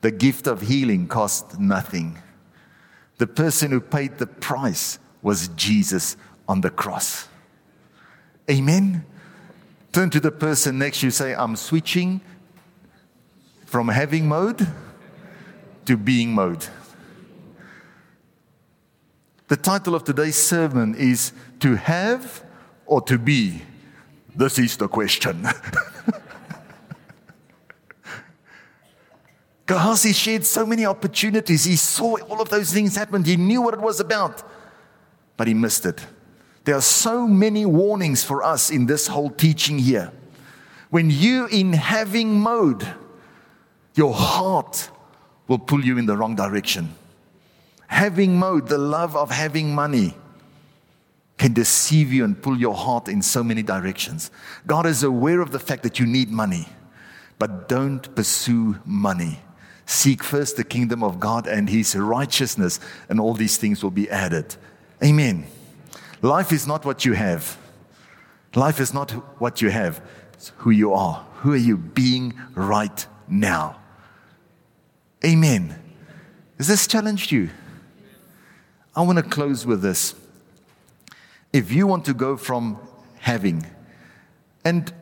The 0.00 0.10
gift 0.10 0.46
of 0.46 0.62
healing 0.62 1.08
cost 1.08 1.58
nothing. 1.58 2.18
The 3.18 3.26
person 3.26 3.70
who 3.70 3.80
paid 3.80 4.18
the 4.18 4.26
price 4.26 4.98
was 5.22 5.48
Jesus 5.48 6.16
on 6.48 6.62
the 6.62 6.70
cross. 6.70 7.28
Amen. 8.50 9.04
Turn 9.92 10.08
to 10.10 10.20
the 10.20 10.30
person 10.30 10.78
next 10.78 11.02
you, 11.02 11.10
say, 11.10 11.34
I'm 11.34 11.56
switching 11.56 12.20
from 13.66 13.88
having 13.88 14.26
mode 14.26 14.66
to 15.86 15.96
being 15.96 16.32
mode. 16.32 16.66
The 19.48 19.56
title 19.56 19.94
of 19.94 20.04
today's 20.04 20.36
sermon 20.36 20.94
is 20.94 21.32
To 21.58 21.74
Have 21.74 22.44
or 22.86 23.02
To 23.02 23.18
Be? 23.18 23.62
This 24.34 24.58
is 24.58 24.76
the 24.76 24.88
question. 24.88 25.46
Gehazi 29.70 30.12
shared 30.12 30.44
so 30.44 30.66
many 30.66 30.84
opportunities. 30.84 31.62
He 31.62 31.76
saw 31.76 32.18
all 32.22 32.42
of 32.42 32.48
those 32.48 32.72
things 32.72 32.96
happen. 32.96 33.22
He 33.22 33.36
knew 33.36 33.62
what 33.62 33.72
it 33.72 33.80
was 33.80 34.00
about, 34.00 34.42
but 35.36 35.46
he 35.46 35.54
missed 35.54 35.86
it. 35.86 36.04
There 36.64 36.74
are 36.74 36.80
so 36.80 37.28
many 37.28 37.64
warnings 37.64 38.24
for 38.24 38.42
us 38.42 38.72
in 38.72 38.86
this 38.86 39.06
whole 39.06 39.30
teaching 39.30 39.78
here. 39.78 40.10
When 40.90 41.08
you 41.08 41.46
in 41.46 41.72
having 41.72 42.40
mode, 42.40 42.84
your 43.94 44.12
heart 44.12 44.90
will 45.46 45.60
pull 45.60 45.84
you 45.84 45.98
in 45.98 46.06
the 46.06 46.16
wrong 46.16 46.34
direction. 46.34 46.92
Having 47.86 48.40
mode, 48.40 48.66
the 48.66 48.76
love 48.76 49.14
of 49.14 49.30
having 49.30 49.72
money, 49.72 50.16
can 51.38 51.52
deceive 51.52 52.12
you 52.12 52.24
and 52.24 52.42
pull 52.42 52.58
your 52.58 52.74
heart 52.74 53.06
in 53.06 53.22
so 53.22 53.44
many 53.44 53.62
directions. 53.62 54.32
God 54.66 54.84
is 54.84 55.04
aware 55.04 55.40
of 55.40 55.52
the 55.52 55.60
fact 55.60 55.84
that 55.84 56.00
you 56.00 56.06
need 56.06 56.28
money, 56.28 56.66
but 57.38 57.68
don't 57.68 58.12
pursue 58.16 58.76
money. 58.84 59.38
Seek 59.90 60.22
first 60.22 60.56
the 60.56 60.62
kingdom 60.62 61.02
of 61.02 61.18
God 61.18 61.48
and 61.48 61.68
his 61.68 61.96
righteousness, 61.96 62.78
and 63.08 63.18
all 63.18 63.34
these 63.34 63.56
things 63.56 63.82
will 63.82 63.90
be 63.90 64.08
added. 64.08 64.54
Amen. 65.02 65.48
Life 66.22 66.52
is 66.52 66.64
not 66.64 66.84
what 66.84 67.04
you 67.04 67.14
have. 67.14 67.58
Life 68.54 68.78
is 68.78 68.94
not 68.94 69.10
what 69.40 69.60
you 69.60 69.68
have, 69.68 70.00
it's 70.32 70.52
who 70.58 70.70
you 70.70 70.94
are. 70.94 71.26
Who 71.38 71.54
are 71.54 71.64
you 71.70 71.76
being 71.76 72.34
right 72.54 73.04
now? 73.26 73.80
Amen. 75.24 75.74
Has 76.56 76.68
this 76.68 76.86
challenged 76.86 77.32
you? 77.32 77.50
I 78.94 79.02
want 79.02 79.18
to 79.18 79.24
close 79.24 79.66
with 79.66 79.82
this. 79.82 80.14
If 81.52 81.72
you 81.72 81.88
want 81.88 82.04
to 82.04 82.14
go 82.14 82.36
from 82.36 82.78
having, 83.18 83.66
and 84.64 84.92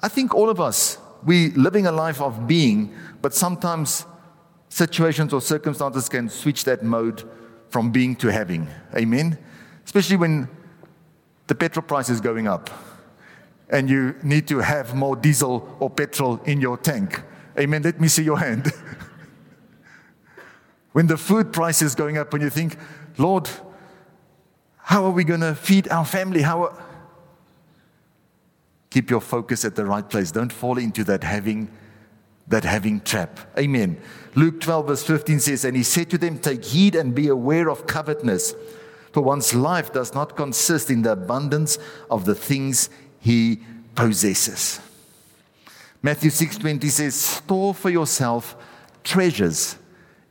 I 0.00 0.08
think 0.08 0.34
all 0.34 0.50
of 0.50 0.60
us, 0.60 0.98
we're 1.22 1.52
living 1.52 1.86
a 1.86 1.92
life 1.92 2.20
of 2.20 2.48
being, 2.48 2.92
but 3.22 3.32
sometimes 3.32 4.06
situations 4.74 5.32
or 5.32 5.40
circumstances 5.40 6.08
can 6.08 6.28
switch 6.28 6.64
that 6.64 6.82
mode 6.82 7.22
from 7.68 7.92
being 7.92 8.16
to 8.16 8.26
having. 8.26 8.68
Amen? 8.96 9.38
Especially 9.84 10.16
when 10.16 10.48
the 11.46 11.54
petrol 11.54 11.84
price 11.84 12.08
is 12.08 12.20
going 12.20 12.48
up 12.48 12.70
and 13.68 13.88
you 13.88 14.16
need 14.24 14.48
to 14.48 14.58
have 14.58 14.92
more 14.96 15.14
diesel 15.14 15.76
or 15.78 15.88
petrol 15.88 16.40
in 16.44 16.60
your 16.60 16.76
tank. 16.76 17.22
Amen. 17.56 17.82
Let 17.82 18.00
me 18.00 18.08
see 18.08 18.24
your 18.24 18.40
hand. 18.40 18.72
when 20.92 21.06
the 21.06 21.16
food 21.16 21.52
price 21.52 21.80
is 21.80 21.94
going 21.94 22.18
up 22.18 22.34
and 22.34 22.42
you 22.42 22.50
think, 22.50 22.76
Lord, 23.16 23.48
how 24.78 25.04
are 25.04 25.12
we 25.12 25.22
going 25.22 25.40
to 25.40 25.54
feed 25.54 25.88
our 25.88 26.04
family? 26.04 26.42
How 26.42 26.64
are... 26.64 26.82
Keep 28.90 29.08
your 29.08 29.20
focus 29.20 29.64
at 29.64 29.76
the 29.76 29.84
right 29.84 30.08
place. 30.08 30.32
Don't 30.32 30.52
fall 30.52 30.78
into 30.78 31.04
that 31.04 31.22
having 31.22 31.70
that 32.48 32.64
having 32.64 33.00
trap. 33.00 33.40
Amen. 33.58 34.00
Luke 34.34 34.60
12 34.60 34.86
verse 34.86 35.02
15 35.02 35.40
says, 35.40 35.64
And 35.64 35.76
he 35.76 35.82
said 35.82 36.10
to 36.10 36.18
them, 36.18 36.38
Take 36.38 36.64
heed 36.64 36.94
and 36.94 37.14
be 37.14 37.28
aware 37.28 37.68
of 37.70 37.86
covetousness, 37.86 38.54
for 39.12 39.22
one's 39.22 39.54
life 39.54 39.92
does 39.92 40.14
not 40.14 40.36
consist 40.36 40.90
in 40.90 41.02
the 41.02 41.12
abundance 41.12 41.78
of 42.10 42.24
the 42.24 42.34
things 42.34 42.90
he 43.20 43.60
possesses. 43.94 44.80
Matthew 46.02 46.30
6:20 46.30 46.90
says, 46.90 47.14
"Store 47.14 47.72
for 47.72 47.88
yourself 47.88 48.56
treasures 49.04 49.76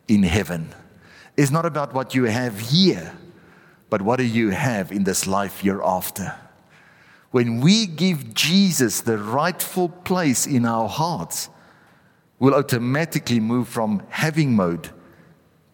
in 0.08 0.22
heaven." 0.22 0.76
It's 1.36 1.50
not 1.50 1.66
about 1.66 1.96
what 1.96 2.14
you 2.14 2.26
have 2.26 2.60
here, 2.60 3.14
but 3.90 4.04
what 4.04 4.18
do 4.18 4.24
you 4.24 4.52
have 4.52 4.92
in 4.92 5.04
this 5.04 5.26
life 5.26 5.62
hereafter? 5.62 6.36
When 7.32 7.60
we 7.60 7.88
give 7.88 8.36
Jesus 8.36 9.02
the 9.02 9.18
rightful 9.18 9.90
place 9.90 10.46
in 10.46 10.64
our 10.64 10.88
hearts, 10.88 11.50
we'll 12.40 12.56
automatically 12.56 13.40
move 13.40 13.68
from 13.68 14.04
having 14.10 14.56
mode 14.56 14.90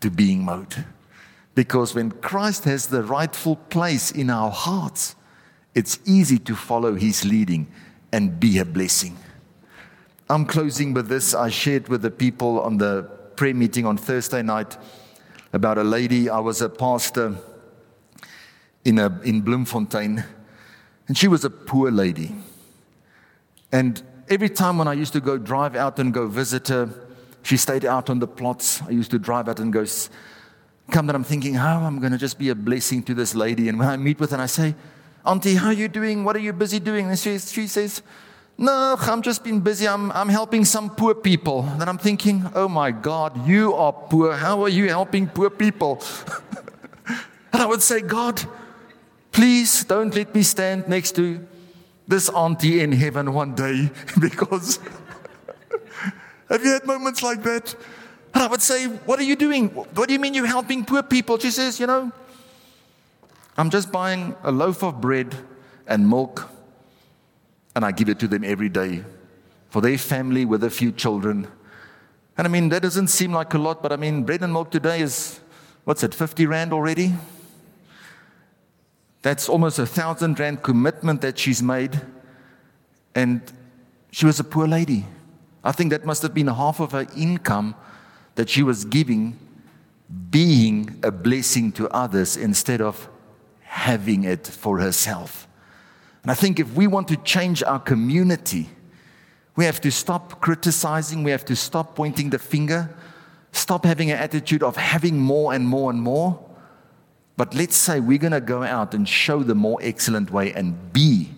to 0.01 0.10
being 0.10 0.43
mode. 0.43 0.86
Because 1.55 1.93
when 1.93 2.12
Christ 2.12 2.64
has 2.66 2.88
the 2.88 3.03
rightful 3.03 3.55
place 3.55 4.12
in 4.12 4.30
our 4.30 4.51
hearts, 4.51 5.16
it's 5.76 5.99
easy 6.05 6.39
to 6.39 6.55
follow 6.55 6.95
his 6.95 7.26
leading 7.26 7.68
and 8.12 8.39
be 8.39 8.57
a 8.60 8.66
blessing. 8.66 9.18
I'm 10.30 10.45
closing 10.45 10.93
with 10.93 11.07
this. 11.07 11.34
I 11.34 11.49
shared 11.49 11.88
with 11.89 12.01
the 12.01 12.12
people 12.12 12.62
on 12.62 12.78
the 12.78 13.10
prayer 13.36 13.53
meeting 13.53 13.86
on 13.86 13.97
Thursday 13.97 14.41
night 14.41 14.78
about 15.53 15.78
a 15.78 15.84
lady. 15.84 16.30
I 16.30 16.39
was 16.39 16.62
a 16.62 16.70
pastor 16.70 17.36
in, 18.86 18.99
a, 18.99 19.20
in 19.24 19.41
Bloemfontein, 19.41 20.24
and 21.07 21.18
she 21.18 21.28
was 21.28 21.43
a 21.43 21.49
poor 21.49 21.91
lady. 21.91 22.36
And 23.72 24.01
every 24.30 24.49
time 24.49 24.77
when 24.77 24.88
I 24.88 24.93
used 24.93 25.13
to 25.13 25.19
go 25.19 25.38
drive 25.38 25.75
out 25.75 25.99
and 25.99 26.13
go 26.13 26.27
visit 26.27 26.67
her, 26.69 26.89
she 27.43 27.57
stayed 27.57 27.86
out 27.86 28.09
on 28.09 28.19
the 28.19 28.27
plots. 28.27 28.82
I 28.84 28.91
used 28.91 29.11
to 29.11 29.19
drive 29.19 29.49
out 29.49 29.59
and 29.59 29.73
go 29.73 29.86
come 30.91 31.07
that 31.07 31.15
I'm 31.15 31.23
thinking, 31.23 31.53
how 31.53 31.82
I'm 31.82 31.99
going 31.99 32.11
to 32.11 32.17
just 32.17 32.38
be 32.39 32.49
a 32.49 32.55
blessing 32.55 33.03
to 33.03 33.13
this 33.13 33.36
lady. 33.36 33.69
And 33.69 33.77
when 33.80 33.88
I 33.88 33.97
meet 33.97 34.19
with 34.19 34.32
her, 34.32 34.38
I 34.38 34.47
say, 34.47 34.75
Auntie, 35.25 35.55
how 35.55 35.67
are 35.67 35.73
you 35.73 35.88
doing? 35.88 36.23
What 36.23 36.36
are 36.36 36.39
you 36.39 36.53
busy 36.53 36.80
doing? 36.80 37.07
And 37.07 37.19
she, 37.19 37.38
she 37.38 37.67
says, 37.67 38.01
No, 38.57 38.95
I'm 38.99 39.21
just 39.21 39.43
been 39.43 39.59
busy. 39.59 39.88
I'm, 39.88 40.11
I'm 40.11 40.30
helping 40.30 40.65
some 40.65 40.89
poor 40.89 41.13
people. 41.13 41.63
Then 41.77 41.88
I'm 41.88 41.97
thinking, 41.97 42.49
Oh 42.55 42.67
my 42.67 42.91
God, 42.91 43.47
you 43.47 43.73
are 43.75 43.93
poor. 43.93 44.34
How 44.34 44.63
are 44.63 44.69
you 44.69 44.88
helping 44.88 45.27
poor 45.27 45.49
people? 45.49 46.01
and 47.53 47.61
I 47.61 47.65
would 47.65 47.82
say, 47.82 48.01
God, 48.01 48.41
please 49.32 49.84
don't 49.84 50.13
let 50.15 50.34
me 50.34 50.41
stand 50.41 50.88
next 50.88 51.15
to 51.17 51.45
this 52.10 52.28
auntie 52.30 52.82
in 52.82 52.91
heaven 52.91 53.34
one 53.34 53.55
day 53.55 53.89
because. 54.20 54.80
Have 56.49 56.64
you 56.64 56.72
had 56.72 56.86
moments 56.86 57.22
like 57.22 57.43
that? 57.43 57.76
And 58.34 58.43
I 58.43 58.47
would 58.47 58.62
say, 58.62 58.88
What 58.88 59.20
are 59.20 59.24
you 59.24 59.36
doing? 59.36 59.70
What 59.70 60.07
do 60.07 60.14
you 60.14 60.20
mean 60.20 60.34
you're 60.34 60.47
helping 60.47 60.84
poor 60.84 61.03
people? 61.03 61.38
She 61.38 61.51
says, 61.51 61.80
You 61.80 61.86
know, 61.86 62.12
I'm 63.55 63.70
just 63.70 63.91
buying 63.91 64.36
a 64.43 64.51
loaf 64.51 64.84
of 64.84 64.99
bread 64.99 65.36
and 65.88 66.10
milk, 66.10 66.49
and 67.76 67.86
I 67.86 67.91
give 67.91 68.10
it 68.10 68.20
to 68.20 68.28
them 68.28 68.43
every 68.43 68.70
day 68.70 69.03
for 69.70 69.82
their 69.82 69.97
family 69.97 70.43
with 70.45 70.64
a 70.64 70.70
few 70.72 70.91
children. 70.91 71.47
And 72.36 72.47
I 72.47 72.49
mean, 72.49 72.70
that 72.70 72.82
doesn't 72.82 73.07
seem 73.10 73.34
like 73.34 73.53
a 73.53 73.60
lot, 73.60 73.84
but 73.84 73.91
I 73.91 73.97
mean, 73.97 74.24
bread 74.24 74.41
and 74.41 74.51
milk 74.51 74.72
today 74.72 75.01
is, 75.01 75.39
what's 75.84 76.03
it, 76.03 76.16
50 76.16 76.47
Rand 76.47 76.74
already? 76.74 77.14
That's 79.22 79.49
almost 79.49 79.80
a 79.80 79.86
thousand 79.86 80.39
Rand 80.39 80.63
commitment 80.63 81.22
that 81.22 81.38
she's 81.38 81.61
made. 81.61 82.01
And 83.15 83.41
she 84.11 84.26
was 84.26 84.39
a 84.39 84.43
poor 84.43 84.67
lady. 84.67 85.05
I 85.63 85.72
think 85.72 85.91
that 85.91 86.05
must 86.05 86.22
have 86.22 86.34
been 86.34 86.47
half 86.47 86.80
of 86.80 86.93
her 86.93 87.05
income 87.15 87.76
that 88.36 88.49
she 88.49 88.63
was 88.63 88.86
giving, 88.86 89.38
being 90.30 90.99
a 91.03 91.11
blessing 91.11 91.72
to 91.74 91.89
others 91.89 92.38
instead 92.38 92.82
of 92.82 93.09
having 93.61 94.24
it 94.24 94.47
for 94.47 94.80
herself. 94.80 95.47
And 96.24 96.32
I 96.32 96.36
think 96.36 96.59
if 96.59 96.74
we 96.74 96.88
want 96.88 97.07
to 97.09 97.17
change 97.17 97.63
our 97.63 97.80
community, 97.80 98.70
we 99.55 99.65
have 99.65 99.82
to 99.82 99.91
stop 99.91 100.41
criticizing, 100.41 101.24
we 101.24 101.32
have 101.32 101.45
to 101.45 101.55
stop 101.55 101.95
pointing 101.95 102.30
the 102.30 102.39
finger, 102.39 102.95
stop 103.51 103.86
having 103.86 104.11
an 104.11 104.17
attitude 104.17 104.63
of 104.63 104.78
having 104.78 105.20
more 105.20 105.53
and 105.53 105.67
more 105.67 105.91
and 105.91 106.01
more. 106.01 106.49
But 107.39 107.53
let's 107.53 107.77
say 107.77 108.01
we're 108.01 108.17
going 108.17 108.33
to 108.33 108.41
go 108.41 108.63
out 108.63 108.93
and 108.93 109.07
show 109.07 109.43
the 109.43 109.55
more 109.55 109.79
excellent 109.81 110.29
way 110.29 110.51
and 110.51 110.91
be 110.91 111.29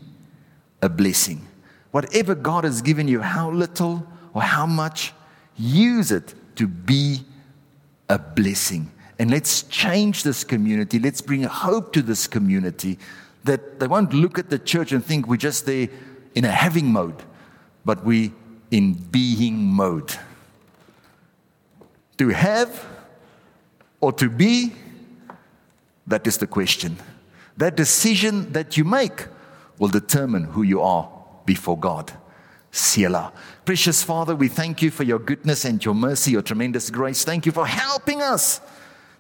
a 0.82 0.90
blessing. 0.90 1.46
Whatever 1.92 2.34
God 2.34 2.64
has 2.64 2.82
given 2.82 3.08
you, 3.08 3.22
how 3.22 3.52
little 3.52 4.08
or 4.34 4.42
how 4.42 4.66
much, 4.66 5.14
use 5.56 6.12
it 6.12 6.34
to 6.56 6.66
be 6.66 7.20
a 8.10 8.18
blessing. 8.18 8.92
And 9.20 9.30
let's 9.30 9.62
change 9.62 10.24
this 10.24 10.44
community. 10.44 10.98
Let's 10.98 11.22
bring 11.22 11.44
hope 11.44 11.94
to 11.94 12.02
this 12.02 12.26
community 12.26 12.98
that 13.44 13.80
they 13.80 13.86
won't 13.86 14.12
look 14.12 14.40
at 14.40 14.50
the 14.50 14.58
church 14.58 14.94
and 14.94 15.06
think 15.06 15.28
we're 15.28 15.38
just 15.38 15.68
there 15.68 15.88
in 16.34 16.46
a 16.46 16.52
having 16.52 16.92
mode, 16.92 17.22
but 17.86 18.04
we 18.04 18.34
in 18.72 18.94
being 18.94 19.66
mode. 19.66 20.18
To 22.18 22.30
have 22.30 22.88
or 24.00 24.12
to 24.14 24.32
be, 24.32 24.74
that 26.08 26.26
is 26.28 26.38
the 26.38 26.48
question. 26.48 26.98
That 27.58 27.76
decision 27.76 28.52
that 28.54 28.78
you 28.78 28.84
make 28.84 29.28
will 29.78 29.90
determine 29.90 30.46
who 30.46 30.64
you 30.64 30.82
are 30.82 31.10
before 31.46 31.78
God. 31.78 32.12
Selah. 32.72 33.34
Precious 33.66 34.02
Father, 34.02 34.36
we 34.36 34.48
thank 34.48 34.82
you 34.82 34.92
for 34.92 35.04
your 35.04 35.20
goodness 35.20 35.66
and 35.66 35.84
your 35.84 35.94
mercy, 35.94 36.32
your 36.32 36.42
tremendous 36.42 36.90
grace. 36.90 37.26
Thank 37.26 37.46
you 37.46 37.52
for 37.52 37.66
helping 37.66 38.22
us 38.22 38.62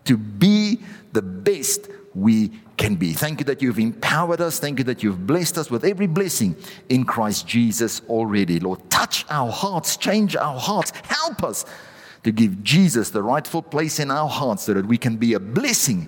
to 0.05 0.17
be 0.17 0.79
the 1.11 1.21
best 1.21 1.89
we 2.13 2.51
can 2.77 2.95
be. 2.95 3.13
Thank 3.13 3.39
you 3.39 3.45
that 3.45 3.61
you've 3.61 3.79
empowered 3.79 4.41
us. 4.41 4.59
Thank 4.59 4.79
you 4.79 4.85
that 4.85 5.03
you've 5.03 5.27
blessed 5.27 5.57
us 5.57 5.69
with 5.69 5.83
every 5.83 6.07
blessing 6.07 6.55
in 6.89 7.03
Christ 7.03 7.47
Jesus 7.47 8.01
already. 8.09 8.59
Lord, 8.59 8.89
touch 8.89 9.25
our 9.29 9.51
hearts, 9.51 9.97
change 9.97 10.35
our 10.35 10.59
hearts, 10.59 10.91
help 11.05 11.43
us 11.43 11.65
to 12.23 12.31
give 12.31 12.63
Jesus 12.63 13.09
the 13.09 13.23
rightful 13.23 13.61
place 13.61 13.99
in 13.99 14.11
our 14.11 14.29
hearts 14.29 14.63
so 14.63 14.73
that 14.73 14.85
we 14.85 14.97
can 14.97 15.17
be 15.17 15.33
a 15.33 15.39
blessing 15.39 16.07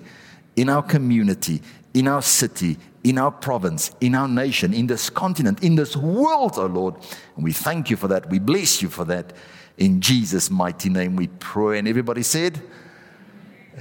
in 0.56 0.68
our 0.68 0.82
community, 0.82 1.60
in 1.92 2.08
our 2.08 2.22
city, 2.22 2.78
in 3.04 3.18
our 3.18 3.30
province, 3.30 3.90
in 4.00 4.14
our 4.14 4.28
nation, 4.28 4.72
in 4.72 4.86
this 4.86 5.10
continent, 5.10 5.62
in 5.62 5.76
this 5.76 5.96
world, 5.96 6.54
oh 6.56 6.66
Lord. 6.66 6.94
And 7.36 7.44
we 7.44 7.52
thank 7.52 7.90
you 7.90 7.96
for 7.96 8.08
that. 8.08 8.30
We 8.30 8.38
bless 8.38 8.80
you 8.80 8.88
for 8.88 9.04
that. 9.04 9.32
In 9.76 10.00
Jesus' 10.00 10.50
mighty 10.50 10.88
name 10.88 11.16
we 11.16 11.28
pray. 11.28 11.78
And 11.78 11.86
everybody 11.86 12.22
said, 12.22 12.62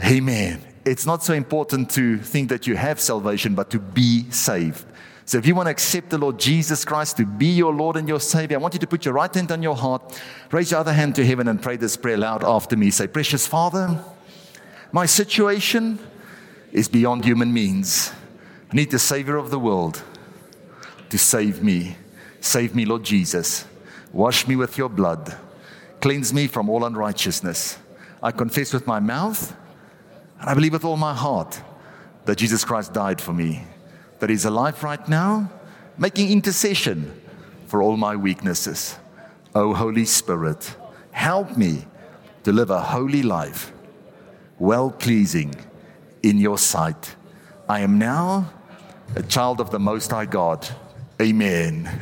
Amen. 0.03 0.61
It's 0.85 1.05
not 1.05 1.23
so 1.23 1.33
important 1.33 1.89
to 1.91 2.17
think 2.17 2.49
that 2.49 2.67
you 2.67 2.75
have 2.75 2.99
salvation, 2.99 3.55
but 3.55 3.69
to 3.69 3.79
be 3.79 4.29
saved. 4.31 4.85
So 5.25 5.37
if 5.37 5.45
you 5.45 5.55
want 5.55 5.67
to 5.67 5.71
accept 5.71 6.09
the 6.09 6.17
Lord 6.17 6.37
Jesus 6.37 6.83
Christ 6.83 7.15
to 7.17 7.25
be 7.25 7.45
your 7.45 7.73
Lord 7.73 7.95
and 7.95 8.09
your 8.09 8.19
Savior, 8.19 8.57
I 8.57 8.59
want 8.59 8.73
you 8.73 8.79
to 8.81 8.87
put 8.87 9.05
your 9.05 9.13
right 9.13 9.33
hand 9.33 9.51
on 9.53 9.63
your 9.63 9.75
heart, 9.75 10.19
raise 10.51 10.71
your 10.71 10.81
other 10.81 10.91
hand 10.91 11.15
to 11.15 11.25
heaven, 11.25 11.47
and 11.47 11.61
pray 11.61 11.77
this 11.77 11.95
prayer 11.95 12.17
loud 12.17 12.43
after 12.43 12.75
me. 12.75 12.91
Say, 12.91 13.07
Precious 13.07 13.47
Father, 13.47 14.03
my 14.91 15.05
situation 15.05 15.99
is 16.73 16.87
beyond 16.87 17.23
human 17.23 17.53
means. 17.53 18.11
I 18.71 18.75
need 18.75 18.89
the 18.89 18.99
Savior 18.99 19.37
of 19.37 19.51
the 19.51 19.59
world 19.59 20.01
to 21.09 21.17
save 21.19 21.63
me. 21.63 21.95
Save 22.41 22.75
me, 22.75 22.83
Lord 22.83 23.03
Jesus. 23.03 23.65
Wash 24.11 24.47
me 24.47 24.55
with 24.55 24.77
your 24.77 24.89
blood. 24.89 25.37
Cleanse 26.01 26.33
me 26.33 26.47
from 26.47 26.69
all 26.69 26.83
unrighteousness. 26.83 27.77
I 28.21 28.31
confess 28.31 28.73
with 28.73 28.87
my 28.87 28.99
mouth 28.99 29.55
and 30.39 30.49
I 30.49 30.55
believe 30.55 30.73
with 30.73 30.83
all 30.83 30.97
my 30.97 31.13
heart 31.13 31.61
that 32.25 32.39
Jesus 32.39 32.65
Christ 32.65 32.91
died 32.91 33.21
for 33.21 33.33
me, 33.33 33.63
that 34.19 34.31
He's 34.31 34.45
alive 34.45 34.83
right 34.83 35.07
now, 35.07 35.51
making 35.97 36.31
intercession 36.31 37.21
for 37.67 37.83
all 37.83 37.97
my 37.97 38.15
weaknesses. 38.15 38.97
Oh, 39.53 39.75
Holy 39.75 40.05
Spirit, 40.05 40.75
help 41.11 41.55
me 41.55 41.85
to 42.43 42.51
live 42.51 42.71
a 42.71 42.81
holy 42.81 43.21
life, 43.21 43.71
well 44.57 44.89
pleasing 44.89 45.53
in 46.23 46.37
your 46.39 46.57
sight. 46.57 47.15
I 47.69 47.81
am 47.81 47.99
now 47.99 48.51
a 49.15 49.23
child 49.23 49.59
of 49.59 49.69
the 49.69 49.79
Most 49.79 50.09
High 50.09 50.25
God. 50.25 50.67
Amen. 51.21 52.01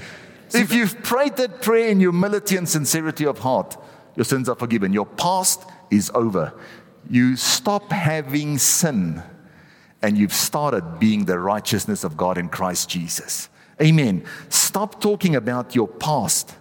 If 0.54 0.74
you've 0.74 1.02
prayed 1.04 1.38
that 1.38 1.62
prayer 1.62 1.90
in 1.90 2.00
humility 2.00 2.58
and 2.58 2.68
sincerity 2.68 3.26
of 3.26 3.40
heart, 3.40 3.78
your 4.16 4.26
sins 4.26 4.48
are 4.50 4.56
forgiven. 4.56 4.94
Your 4.94 5.06
past 5.06 5.64
is 5.90 6.12
over. 6.14 6.54
You 7.10 7.36
stop 7.36 7.92
having 7.92 8.58
sin 8.58 9.22
and 10.02 10.18
you've 10.18 10.34
started 10.34 11.00
being 11.00 11.26
the 11.26 11.40
righteousness 11.40 12.04
of 12.04 12.18
God 12.18 12.38
in 12.38 12.50
Christ 12.50 12.90
Jesus. 12.90 13.50
Amen. 13.82 14.26
Stop 14.50 15.02
talking 15.02 15.36
about 15.36 15.76
your 15.76 15.88
past 15.88 16.56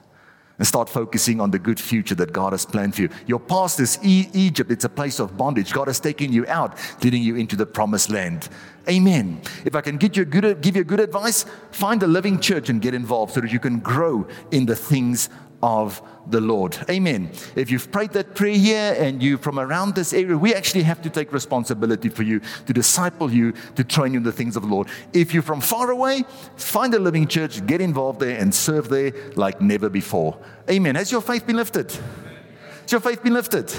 and 0.60 0.68
start 0.68 0.90
focusing 0.90 1.40
on 1.40 1.50
the 1.50 1.58
good 1.58 1.80
future 1.80 2.14
that 2.14 2.34
God 2.34 2.52
has 2.52 2.66
planned 2.66 2.94
for 2.94 3.00
you. 3.00 3.08
Your 3.26 3.40
past 3.40 3.80
is 3.80 3.98
e- 4.02 4.28
Egypt, 4.34 4.70
it's 4.70 4.84
a 4.84 4.90
place 4.90 5.18
of 5.18 5.34
bondage. 5.34 5.72
God 5.72 5.88
has 5.88 5.98
taken 5.98 6.34
you 6.34 6.46
out, 6.48 6.78
leading 7.02 7.22
you 7.22 7.36
into 7.36 7.56
the 7.56 7.64
promised 7.64 8.10
land. 8.10 8.50
Amen. 8.86 9.40
If 9.64 9.74
I 9.74 9.80
can 9.80 9.96
get 9.96 10.18
you 10.18 10.26
good, 10.26 10.60
give 10.60 10.76
you 10.76 10.84
good 10.84 11.00
advice, 11.00 11.46
find 11.72 12.02
a 12.02 12.06
living 12.06 12.38
church 12.40 12.68
and 12.68 12.82
get 12.82 12.92
involved 12.92 13.32
so 13.32 13.40
that 13.40 13.50
you 13.50 13.58
can 13.58 13.78
grow 13.78 14.28
in 14.50 14.66
the 14.66 14.76
things 14.76 15.30
of 15.62 16.00
the 16.26 16.40
Lord. 16.40 16.76
Amen. 16.88 17.30
If 17.54 17.70
you've 17.70 17.90
prayed 17.90 18.12
that 18.12 18.34
prayer 18.34 18.56
here 18.56 18.94
and 18.98 19.22
you 19.22 19.36
from 19.36 19.58
around 19.58 19.94
this 19.94 20.12
area, 20.12 20.36
we 20.36 20.54
actually 20.54 20.84
have 20.84 21.02
to 21.02 21.10
take 21.10 21.32
responsibility 21.32 22.08
for 22.08 22.22
you 22.22 22.40
to 22.66 22.72
disciple 22.72 23.30
you, 23.30 23.52
to 23.74 23.84
train 23.84 24.12
you 24.12 24.18
in 24.18 24.22
the 24.22 24.32
things 24.32 24.56
of 24.56 24.62
the 24.62 24.68
Lord. 24.68 24.88
If 25.12 25.34
you're 25.34 25.42
from 25.42 25.60
far 25.60 25.90
away, 25.90 26.24
find 26.56 26.94
a 26.94 26.98
living 26.98 27.26
church, 27.26 27.64
get 27.66 27.80
involved 27.80 28.20
there, 28.20 28.38
and 28.38 28.54
serve 28.54 28.88
there 28.88 29.12
like 29.36 29.60
never 29.60 29.88
before. 29.88 30.38
Amen. 30.70 30.94
Has 30.94 31.12
your 31.12 31.20
faith 31.20 31.46
been 31.46 31.56
lifted? 31.56 31.90
Has 31.90 32.92
your 32.92 33.00
faith 33.00 33.22
been 33.22 33.34
lifted? 33.34 33.72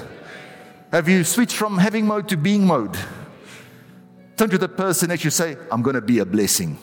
Have 0.92 1.08
you 1.08 1.24
switched 1.24 1.56
from 1.56 1.78
having 1.78 2.06
mode 2.06 2.28
to 2.30 2.38
being 2.38 2.66
mode? 2.68 2.98
Turn 4.38 4.50
to 4.50 4.58
the 4.58 4.70
person 4.70 5.10
that 5.10 5.24
you 5.24 5.30
say, 5.30 5.56
I'm 5.72 5.82
going 5.82 5.96
to 5.96 6.02
be 6.02 6.20
a 6.20 6.26
blessing. 6.26 6.78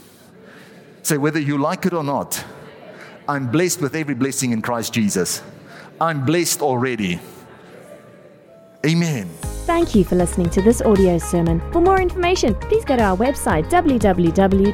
Say, 1.03 1.18
whether 1.18 1.40
you 1.40 1.59
like 1.59 1.86
it 1.86 1.92
or 1.92 2.05
not, 2.05 2.44
I'm 3.29 3.51
blessed 3.51 3.83
with 3.83 3.95
every 3.95 4.14
blessing 4.14 4.53
in 4.53 4.62
Christ 4.62 4.95
Jesus. 4.95 5.43
I'm 6.01 6.24
blessed 6.24 6.62
already. 6.62 7.20
Amen. 8.87 9.29
Thank 9.66 9.95
you 9.95 10.03
for 10.03 10.16
listening 10.16 10.49
to 10.51 10.62
this 10.62 10.81
audio 10.81 11.18
sermon. 11.18 11.61
For 11.72 11.83
more 11.83 12.01
information, 12.01 12.55
please 12.55 12.87
go 12.87 12.97
to 12.97 13.03
our 13.03 13.16
website 13.16 13.68
www.hoc.org.za. 13.68 14.70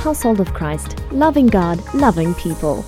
Household 0.00 0.40
of 0.40 0.52
Christ, 0.54 0.96
loving 1.12 1.46
God, 1.46 1.94
loving 1.94 2.34
people. 2.34 2.84